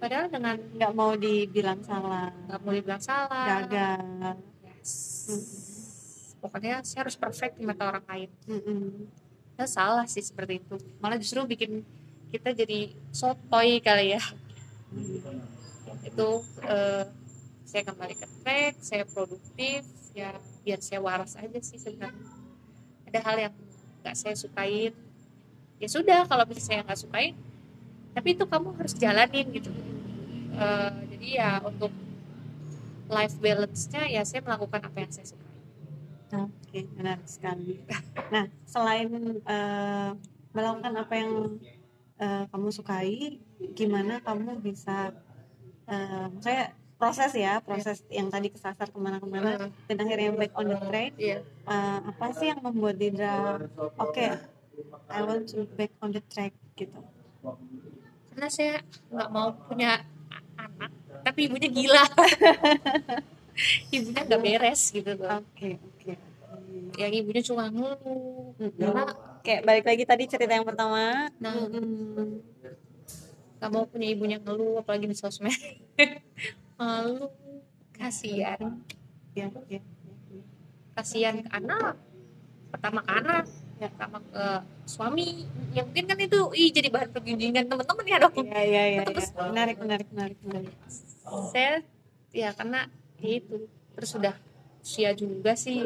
padahal 0.06 0.30
dengan 0.30 0.54
nggak 0.62 0.94
mau 0.94 1.18
dibilang 1.18 1.82
salah. 1.82 2.30
Nggak 2.46 2.62
mau 2.62 2.74
dibilang 2.78 3.02
salah. 3.02 3.66
Gagal. 3.66 4.38
Yes. 4.62 4.94
pokoknya 6.38 6.86
saya 6.86 7.10
harus 7.10 7.18
perfect 7.18 7.58
di 7.58 7.66
mata 7.66 7.90
orang 7.90 8.06
lain. 8.06 8.30
Mm-mm. 8.46 9.10
ya 9.58 9.66
salah 9.66 10.06
sih 10.06 10.22
seperti 10.22 10.62
itu. 10.62 10.78
Malah 11.02 11.18
justru 11.18 11.42
bikin 11.50 11.82
kita 12.30 12.54
jadi 12.54 12.94
sotoy 13.10 13.82
kali 13.82 14.14
ya. 14.14 14.22
Itu 16.06 16.46
eh, 16.70 17.10
saya 17.66 17.82
kembali 17.90 18.14
ke 18.14 18.28
track 18.46 18.74
saya 18.86 19.10
produktif 19.10 19.90
ya 20.14 20.38
biar 20.62 20.86
saya 20.86 21.02
waras 21.02 21.34
aja 21.34 21.58
sih 21.66 21.82
sebenarnya. 21.82 22.30
Ada 23.10 23.20
hal 23.26 23.38
yang 23.50 23.54
nggak 24.06 24.14
saya 24.14 24.38
sukain. 24.38 24.94
Ya 25.82 25.88
sudah 25.90 26.30
kalau 26.30 26.46
misalnya 26.46 26.62
saya 26.62 26.80
nggak 26.86 27.02
sukain 27.02 27.34
tapi 28.16 28.32
itu 28.32 28.48
kamu 28.48 28.72
harus 28.80 28.94
jalanin 28.96 29.44
gitu 29.52 29.68
Eh, 30.56 30.92
jadi 31.12 31.28
ya 31.28 31.52
untuk 31.60 31.92
life 33.12 33.36
balance-nya 33.44 34.08
ya 34.08 34.24
saya 34.24 34.42
melakukan 34.42 34.82
apa 34.88 34.98
yang 35.04 35.12
saya 35.12 35.28
sukai 35.28 35.54
Oke, 36.36 36.90
benar 36.98 37.22
sekali. 37.24 37.80
Nah, 38.34 38.50
selain 38.66 39.08
eh, 39.40 40.10
melakukan 40.52 40.94
apa 40.98 41.14
yang 41.16 41.32
eh, 42.20 42.44
kamu 42.50 42.68
sukai, 42.74 43.40
gimana 43.78 44.20
kamu 44.20 44.60
bisa, 44.60 45.14
eh, 45.88 46.28
saya 46.42 46.74
proses 46.98 47.32
ya, 47.36 47.62
proses 47.62 48.04
yang 48.12 48.28
tadi 48.34 48.52
kesasar 48.52 48.90
ke 48.90 48.98
mana-kemana, 49.00 49.70
dan 49.88 49.98
akhirnya 50.02 50.34
back 50.34 50.52
on 50.60 50.68
the 50.72 50.80
track. 50.90 51.12
Iya. 51.16 51.40
eh, 51.46 52.00
apa 52.04 52.26
sih 52.36 52.48
yang 52.52 52.60
membuat 52.66 52.96
Didra, 53.00 53.62
oke, 54.02 54.28
I 55.08 55.20
want 55.24 55.46
to 55.56 55.70
back 55.78 55.94
on 56.04 56.12
the 56.12 56.24
track 56.26 56.52
gitu. 56.76 57.00
karena 58.36 58.52
saya 58.52 58.84
nggak 59.16 59.30
mau 59.32 59.56
punya 59.56 60.04
tapi 61.26 61.50
ibunya 61.50 61.70
gila. 61.74 62.06
Ibunya 63.96 64.22
nggak 64.28 64.42
beres 64.44 64.94
gitu 64.94 65.16
loh. 65.18 65.42
Oke, 65.42 65.80
oke. 65.82 66.14
yang 66.96 67.12
ibunya 67.12 67.44
cuma 67.44 67.68
ngeluh 67.68 68.56
karena 68.56 69.04
Kayak 69.46 69.62
balik 69.62 69.86
lagi 69.86 70.04
tadi 70.10 70.24
cerita 70.26 70.54
yang 70.58 70.66
pertama. 70.68 71.30
nah 71.40 71.56
mau 73.72 73.90
punya 73.90 74.12
ibunya 74.12 74.38
ngeluh 74.38 74.84
apalagi 74.84 75.10
di 75.10 75.18
sosmed. 75.18 75.56
Malu 76.78 77.32
kasihan. 77.96 78.60
Ya, 79.34 79.48
ya. 79.72 79.82
kasihan 80.94 81.42
ke 81.42 81.50
anak. 81.50 81.96
Pertama 82.70 83.00
ke 83.02 83.12
anak 83.12 83.46
Ya. 83.76 83.92
pertama 83.92 84.24
ke 84.24 84.46
suami 84.86 85.44
ya 85.72 85.84
mungkin 85.84 86.08
kan 86.08 86.16
itu 86.16 86.40
ih 86.56 86.72
jadi 86.72 86.88
bahan 86.88 87.12
pergunjingan 87.12 87.68
teman-teman 87.68 88.06
ya 88.08 88.18
dong 88.18 88.32
Iya, 88.34 88.62
iya, 88.62 88.84
iya. 88.90 89.02
Terus- 89.04 89.30
iya. 89.30 89.44
Menarik, 89.46 89.78
menarik, 89.78 90.08
menarik, 90.10 90.38
menarik. 90.42 90.74
saya 91.52 91.84
ya 92.32 92.50
karena 92.52 92.88
ya 93.18 93.30
itu 93.36 93.68
terus 93.92 94.10
sudah 94.10 94.36
usia 94.80 95.12
juga 95.12 95.56
sih 95.56 95.82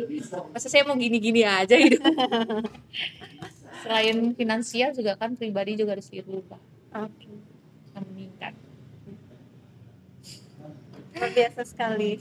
masa 0.50 0.68
saya 0.68 0.84
mau 0.84 0.94
gini-gini 0.94 1.42
aja 1.42 1.74
gitu 1.74 1.98
selain 3.82 4.18
finansial 4.34 4.92
juga 4.92 5.16
kan 5.16 5.34
pribadi 5.34 5.74
juga 5.74 5.96
harus 5.96 6.10
dirubah 6.10 6.60
Oke. 7.00 7.26
yang 7.94 8.06
meningkat 8.06 8.54
Luar 11.10 11.32
biasa 11.32 11.62
sekali. 11.66 12.16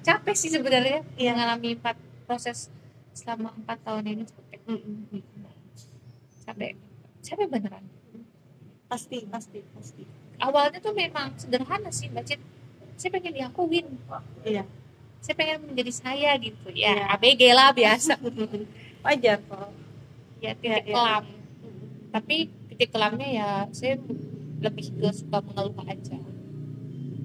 capek 0.00 0.34
sih 0.34 0.48
sebenarnya 0.48 1.02
Iya. 1.14 1.32
mengalami 1.32 1.74
empat 1.74 1.96
proses 2.24 2.70
selama 3.12 3.52
empat 3.54 3.78
tahun 3.82 4.04
ini 4.06 4.24
capek 4.24 4.60
Mm-mm. 4.66 5.20
capek 6.42 6.72
capek 7.20 7.46
beneran 7.48 7.84
Pasti, 8.86 9.24
pasti, 9.24 9.64
pasti. 9.72 10.04
awalnya 10.36 10.76
tuh 10.76 10.92
memang 10.92 11.32
sederhana 11.34 11.88
sih 11.88 12.08
mbak 12.08 12.28
Cit 12.28 12.40
saya 12.94 13.08
pengen 13.10 13.32
diakuin 13.32 13.88
Iya. 14.44 14.68
saya 15.18 15.34
pengen 15.34 15.64
menjadi 15.64 15.92
saya 15.92 16.36
gitu 16.36 16.68
ya 16.70 16.92
Iya. 16.92 17.04
ABG 17.16 17.42
lah 17.50 17.72
biasa 17.72 18.20
Wajar 19.04 19.38
kok. 19.40 19.70
ya 20.38 20.52
titik 20.54 20.66
Iya, 20.66 20.78
iya. 20.82 20.92
kelam 20.92 21.24
tapi 22.10 22.36
titik 22.68 22.88
kelamnya 22.90 23.28
ya 23.28 23.48
saya 23.70 23.96
lebih 24.60 24.92
ke 24.92 25.08
suka 25.10 25.40
mengeluh 25.40 25.74
aja 25.82 26.18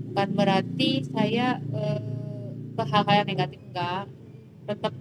bukan 0.08 0.30
berarti 0.34 0.90
saya 1.06 1.60
eh, 1.60 2.02
ke 2.74 2.84
hal-hal 2.86 3.16
yang 3.18 3.30
negatif 3.30 3.60
enggak 3.62 4.08
tetap 4.66 4.94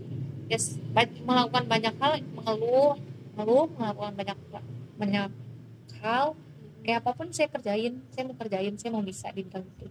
ya 0.51 0.59
s- 0.59 0.79
ba- 0.95 1.11
melakukan 1.29 1.65
banyak 1.67 1.95
hal 2.01 2.13
mengeluh 2.37 2.95
mengeluh 3.35 3.67
melakukan 3.79 4.13
banyak 4.15 4.39
banyak 5.01 5.31
hal 6.03 6.27
kayak 6.85 6.99
apa 7.03 7.11
pun 7.19 7.29
saya 7.35 7.49
kerjain 7.51 7.95
saya 8.15 8.23
mau 8.29 8.37
kerjain 8.39 8.75
saya 8.79 8.91
mau 8.95 9.03
bisa 9.03 9.27
di 9.35 9.43
bidang 9.43 9.65
itu 9.67 9.87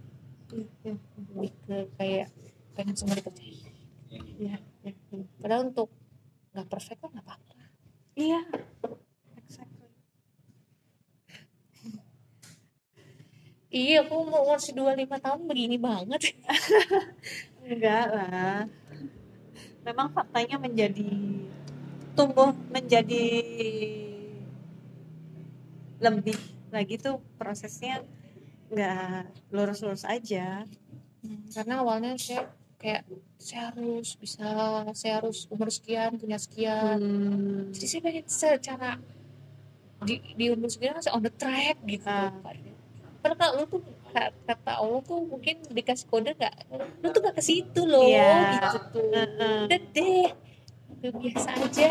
lebih 1.36 1.52
ke 1.66 1.76
kayak 1.98 2.28
pengen 2.76 2.96
semua 2.96 3.16
dikerjain 3.18 3.74
Iya, 4.36 4.56
iya. 4.86 4.92
padahal 5.42 5.68
untuk 5.68 5.88
nggak 6.54 6.68
perfect 6.72 6.98
kan 7.04 7.10
nggak 7.12 7.26
apa-apa 7.26 7.52
Iya. 8.16 8.40
Exactly. 9.36 9.92
Iya, 13.68 14.08
aku 14.08 14.14
mau 14.30 14.40
umur 14.46 14.56
25 14.56 15.18
tahun 15.20 15.40
begini 15.50 15.76
banget. 15.76 16.32
Enggak 17.68 18.04
lah. 18.08 18.64
Memang 19.86 20.10
faktanya 20.10 20.58
menjadi 20.58 21.06
tumbuh 22.18 22.50
menjadi 22.74 23.24
lebih 26.02 26.38
lagi 26.74 26.98
tuh 26.98 27.22
prosesnya 27.38 28.02
nggak 28.66 29.30
lurus-lurus 29.54 30.02
aja. 30.02 30.66
Karena 31.54 31.86
awalnya 31.86 32.18
saya 32.18 32.50
kayak 32.82 33.06
saya 33.38 33.70
harus 33.70 34.18
bisa, 34.18 34.46
saya 34.92 35.22
harus 35.22 35.46
umur 35.48 35.70
sekian, 35.70 36.18
punya 36.18 36.36
sekian. 36.36 36.98
Hmm. 36.98 37.70
Jadi 37.70 37.86
saya 37.86 38.02
pengen 38.02 38.26
secara 38.26 38.90
di, 40.02 40.20
di 40.34 40.44
umur 40.50 40.68
sekian 40.68 40.98
masih 40.98 41.14
on 41.14 41.22
the 41.22 41.32
track 41.32 41.78
gitu. 41.86 42.10
Ah. 42.10 42.34
Padahal 43.22 43.38
kalau 43.38 43.52
lu 43.58 43.64
tuh 43.70 43.82
kata 44.42 44.72
Allah 44.74 45.00
tuh 45.02 45.20
mungkin 45.22 45.56
dikasih 45.66 46.06
kode 46.06 46.32
nggak, 46.32 46.54
lu 47.00 47.08
tuh 47.08 47.20
gak 47.20 47.34
ke 47.34 47.42
situ 47.42 47.82
loh, 47.82 48.04
Iya. 48.04 48.64
gitu 48.64 48.78
tuh. 48.92 49.08
Udah 49.66 49.80
deh, 49.92 50.26
udah 50.96 51.10
biasa 51.14 51.48
aja. 51.54 51.90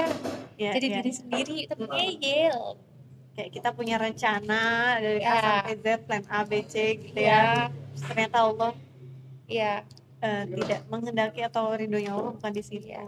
Ya, 0.55 0.71
Jadi 0.73 0.87
ya. 0.87 0.95
diri 0.97 1.11
sendiri, 1.11 1.57
tapi 1.65 1.83
ngeyel. 1.85 2.59
Kayak 3.31 3.51
kita 3.51 3.69
punya 3.71 3.95
rencana 3.95 4.63
dari 4.97 5.19
A 5.19 5.27
Ya. 5.27 5.39
sampai 5.59 5.75
Z, 5.75 5.85
plan 6.03 6.23
A, 6.25 6.39
B, 6.41 6.51
C 6.63 6.75
gitu 6.97 7.17
Ya, 7.17 7.27
ya. 7.27 7.43
Terus 7.91 8.03
ternyata 8.05 8.37
Allah 8.41 8.71
ya. 9.45 9.73
eh, 10.19 10.43
tidak 10.47 10.81
menghendaki 10.87 11.43
atau 11.43 11.69
ridhonya 11.69 12.11
Allah 12.11 12.31
bukan 12.33 12.49
di 12.49 12.63
situ. 12.63 12.87
Iya. 12.87 13.03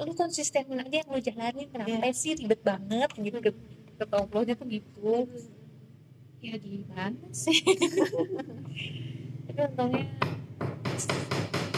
lu 0.00 0.16
konsisten 0.16 0.64
aja 0.72 0.88
yang 0.90 1.06
lu 1.06 1.20
jalanin 1.20 1.68
kenapa 1.68 1.92
Iya. 2.00 2.16
sih 2.16 2.32
ribet 2.32 2.64
banget 2.64 3.12
gitu 3.12 3.38
ke 3.38 3.50
kata 4.00 4.24
Allahnya 4.24 4.56
tuh 4.56 4.64
gitu 4.66 5.28
ya 6.42 6.54
gimana 6.58 7.22
sih 7.30 7.62
tapi 9.46 9.60
untungnya 9.62 10.04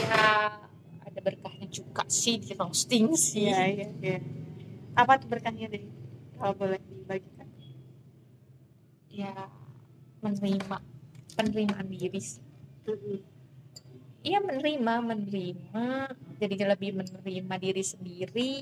ya 0.00 0.24
ada 1.04 1.20
berkahnya 1.20 1.68
juga 1.68 2.02
sih 2.08 2.40
di 2.40 2.56
roasting 2.56 3.12
sih 3.12 3.52
Iya, 3.52 3.62
iya, 3.68 3.88
iya. 4.00 4.18
Apa 4.94 5.18
tuh 5.18 5.26
berkahnya 5.26 5.68
deh? 5.68 5.84
Kalau 6.38 6.54
boleh 6.56 6.78
dibagikan. 6.80 7.46
ya 9.14 9.30
menerima 10.24 10.82
penerimaan 11.38 11.86
diri 11.86 12.18
sih 12.18 12.42
Iya 14.24 14.40
menerima, 14.40 15.04
menerima, 15.04 16.08
jadinya 16.40 16.72
lebih 16.72 16.96
menerima 16.96 17.54
diri 17.60 17.84
sendiri, 17.84 18.52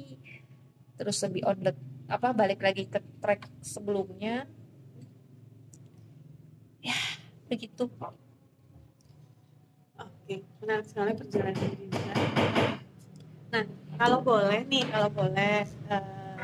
terus 0.99 1.23
lebih 1.23 1.47
on 1.47 1.59
the 1.63 1.73
apa 2.11 2.35
balik 2.35 2.67
lagi 2.67 2.91
ke 2.91 2.99
track 3.23 3.47
sebelumnya. 3.63 4.43
Begitu. 7.53 7.85
Oke, 10.01 10.41
menarik 10.65 10.89
sekali 10.89 11.13
perjalanan 11.13 11.69
Dinda. 11.77 12.15
Nah, 13.53 13.65
kalau 14.01 14.25
boleh 14.25 14.65
nih, 14.65 14.89
kalau 14.89 15.13
boleh 15.13 15.69
eh 15.69 16.41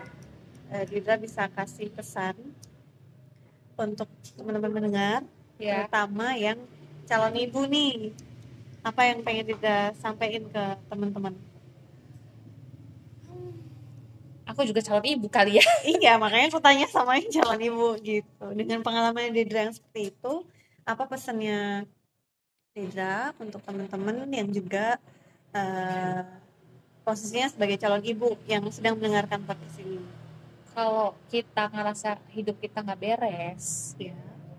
eh, 0.68 0.84
Dinda 0.84 1.16
bisa 1.16 1.48
kasih 1.48 1.88
pesan 1.88 2.36
untuk 3.80 4.04
teman-teman 4.36 4.68
mendengar, 4.68 5.24
Ya, 5.56 5.88
terutama 5.88 6.36
yang 6.36 6.60
calon 7.08 7.40
ibu 7.40 7.64
nih. 7.64 8.12
Apa 8.84 9.08
yang 9.08 9.24
pengen 9.24 9.48
Dinda 9.48 9.96
sampaikan 9.96 10.44
ke 10.44 10.64
teman-teman? 10.92 11.32
aku 14.48 14.64
juga 14.64 14.80
calon 14.82 15.06
ibu 15.06 15.26
kali 15.30 15.56
ya. 15.60 15.64
iya, 15.86 16.12
makanya 16.20 16.50
aku 16.50 16.58
tanya 16.58 16.84
sama 16.90 17.16
yang 17.16 17.30
calon 17.30 17.60
ibu 17.62 17.86
gitu. 18.02 18.46
Dengan 18.52 18.84
pengalaman 18.84 19.30
Dinda 19.30 19.70
yang 19.70 19.74
seperti 19.76 20.12
itu, 20.12 20.34
apa 20.88 21.04
pesannya 21.04 21.84
Dinda 22.72 23.36
untuk 23.36 23.60
teman-teman 23.60 24.24
yang 24.32 24.48
juga 24.48 24.96
eh, 25.52 26.24
posisinya 27.04 27.52
sebagai 27.52 27.76
calon 27.76 28.00
ibu 28.00 28.40
yang 28.48 28.64
sedang 28.72 28.96
mendengarkan 28.96 29.44
podcast 29.44 29.76
ini? 29.84 30.00
Kalau 30.72 31.12
kita 31.28 31.68
ngerasa 31.68 32.16
hidup 32.32 32.56
kita 32.62 32.80
nggak 32.80 33.00
beres 33.02 33.92
Ya. 34.00 34.14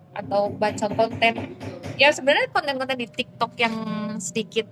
atau 0.09 0.51
baca 0.51 0.89
konten, 0.89 1.55
ya 1.95 2.09
sebenarnya 2.11 2.49
konten-konten 2.51 2.97
di 2.97 3.07
TikTok 3.07 3.55
yang 3.55 3.75
sedikit 4.19 4.67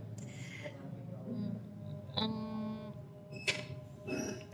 mm, 2.17 2.89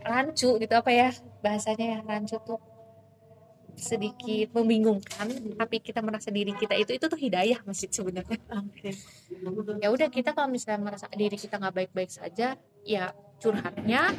rancu 0.04 0.60
gitu 0.60 0.74
apa 0.76 0.90
ya 0.92 1.08
bahasanya 1.40 1.98
ya 1.98 1.98
rancu 2.04 2.36
tuh 2.44 2.60
sedikit 3.74 4.54
membingungkan 4.54 5.26
tapi 5.58 5.82
kita 5.82 5.98
merasa 5.98 6.30
diri 6.30 6.54
kita 6.54 6.78
itu 6.78 6.94
itu 6.94 7.06
tuh 7.10 7.18
hidayah 7.18 7.58
masih 7.66 7.90
sebenarnya. 7.90 8.38
Oke. 8.54 8.94
Ya 9.82 9.88
udah 9.90 10.08
kita 10.08 10.30
kalau 10.30 10.48
misalnya 10.50 10.80
merasa 10.94 11.10
diri 11.10 11.34
kita 11.34 11.58
nggak 11.58 11.74
baik-baik 11.74 12.10
saja 12.10 12.54
ya 12.86 13.04
curhatnya 13.42 14.14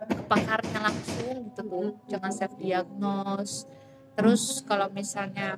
ke 0.00 0.22
pakarnya 0.28 0.78
langsung 0.84 1.48
gitu 1.48 1.60
tuh. 1.64 1.90
Jangan 2.12 2.32
self 2.32 2.54
diagnose 2.60 3.64
terus 4.14 4.60
kalau 4.68 4.92
misalnya 4.92 5.56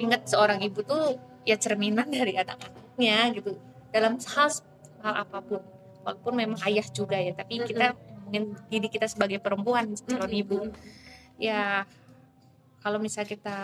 ingat 0.00 0.24
seorang 0.24 0.64
ibu 0.64 0.80
tuh 0.80 1.20
ya 1.44 1.60
cerminan 1.60 2.08
dari 2.08 2.40
anak-anaknya 2.40 3.36
gitu. 3.36 3.52
Dalam 3.92 4.16
hal 4.16 4.48
hal 5.04 5.14
apa 5.28 5.38
pun. 5.44 5.60
Walaupun 6.00 6.32
memang 6.32 6.56
ayah 6.64 6.88
juga 6.88 7.20
ya 7.20 7.36
tapi 7.36 7.60
kita 7.60 7.92
mungkin 8.24 8.56
diri 8.72 8.88
kita 8.88 9.04
sebagai 9.04 9.36
perempuan 9.44 9.92
calon 10.08 10.32
ibu. 10.32 10.72
Ya 11.36 11.84
kalau 12.80 12.98
misalnya 12.98 13.28
kita 13.28 13.58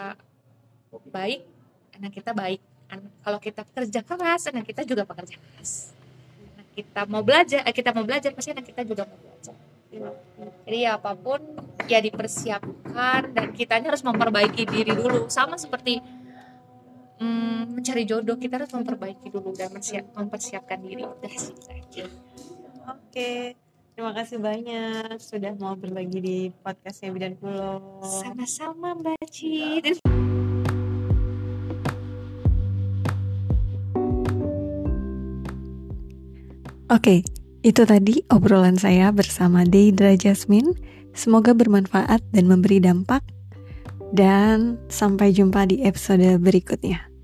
baik 1.13 1.57
anak 1.97 2.13
kita 2.13 2.33
baik. 2.37 2.61
Kalau 3.27 3.39
kita 3.43 3.67
kerja 3.67 4.01
keras 4.07 4.47
anak 4.47 4.65
kita 4.69 4.87
juga 4.87 5.03
pekerja 5.03 5.35
keras. 5.35 5.91
Anak 6.55 6.69
kita 6.77 7.01
mau 7.11 7.23
belajar 7.25 7.61
eh, 7.67 7.75
kita 7.75 7.91
mau 7.91 8.05
belajar 8.07 8.31
pasti 8.31 8.55
anak 8.55 8.67
kita 8.69 8.87
juga 8.87 9.03
mau 9.09 9.19
belajar. 9.19 9.57
Jadi 10.67 10.79
ya 10.83 11.01
apa 11.01 11.17
pun 11.17 11.41
ya 11.89 11.99
dipersiapkan 12.05 13.33
dan 13.33 13.51
kitanya 13.57 13.91
harus 13.91 14.05
memperbaiki 14.05 14.63
diri 14.69 14.93
dulu. 14.95 15.27
Sama 15.27 15.59
seperti 15.59 15.99
mm, 17.19 17.75
mencari 17.75 18.07
jodoh 18.07 18.37
kita 18.39 18.61
harus 18.61 18.71
memperbaiki 18.71 19.27
dulu 19.33 19.57
dan 19.57 19.73
mempersiapkan 20.15 20.79
diri. 20.85 21.03
Oke, 22.87 23.59
terima 23.97 24.13
kasih 24.13 24.37
banyak 24.37 25.17
sudah 25.17 25.57
mau 25.57 25.73
berbagi 25.73 26.21
di 26.21 26.39
podcastnya 26.61 27.17
Bidan 27.17 27.33
Pulau. 27.41 27.81
sama-sama 28.05 28.93
mbak 28.93 29.17
Cid 29.33 30.05
Oke, 36.87 37.27
itu 37.67 37.83
tadi 37.83 38.23
obrolan 38.31 38.79
saya 38.79 39.11
bersama 39.11 39.67
Deidra 39.67 40.15
Jasmine. 40.15 40.71
Semoga 41.19 41.51
bermanfaat 41.51 42.23
dan 42.31 42.47
memberi 42.47 42.79
dampak. 42.79 43.27
Dan 44.15 44.79
sampai 44.87 45.35
jumpa 45.35 45.67
di 45.67 45.83
episode 45.83 46.39
berikutnya. 46.39 47.16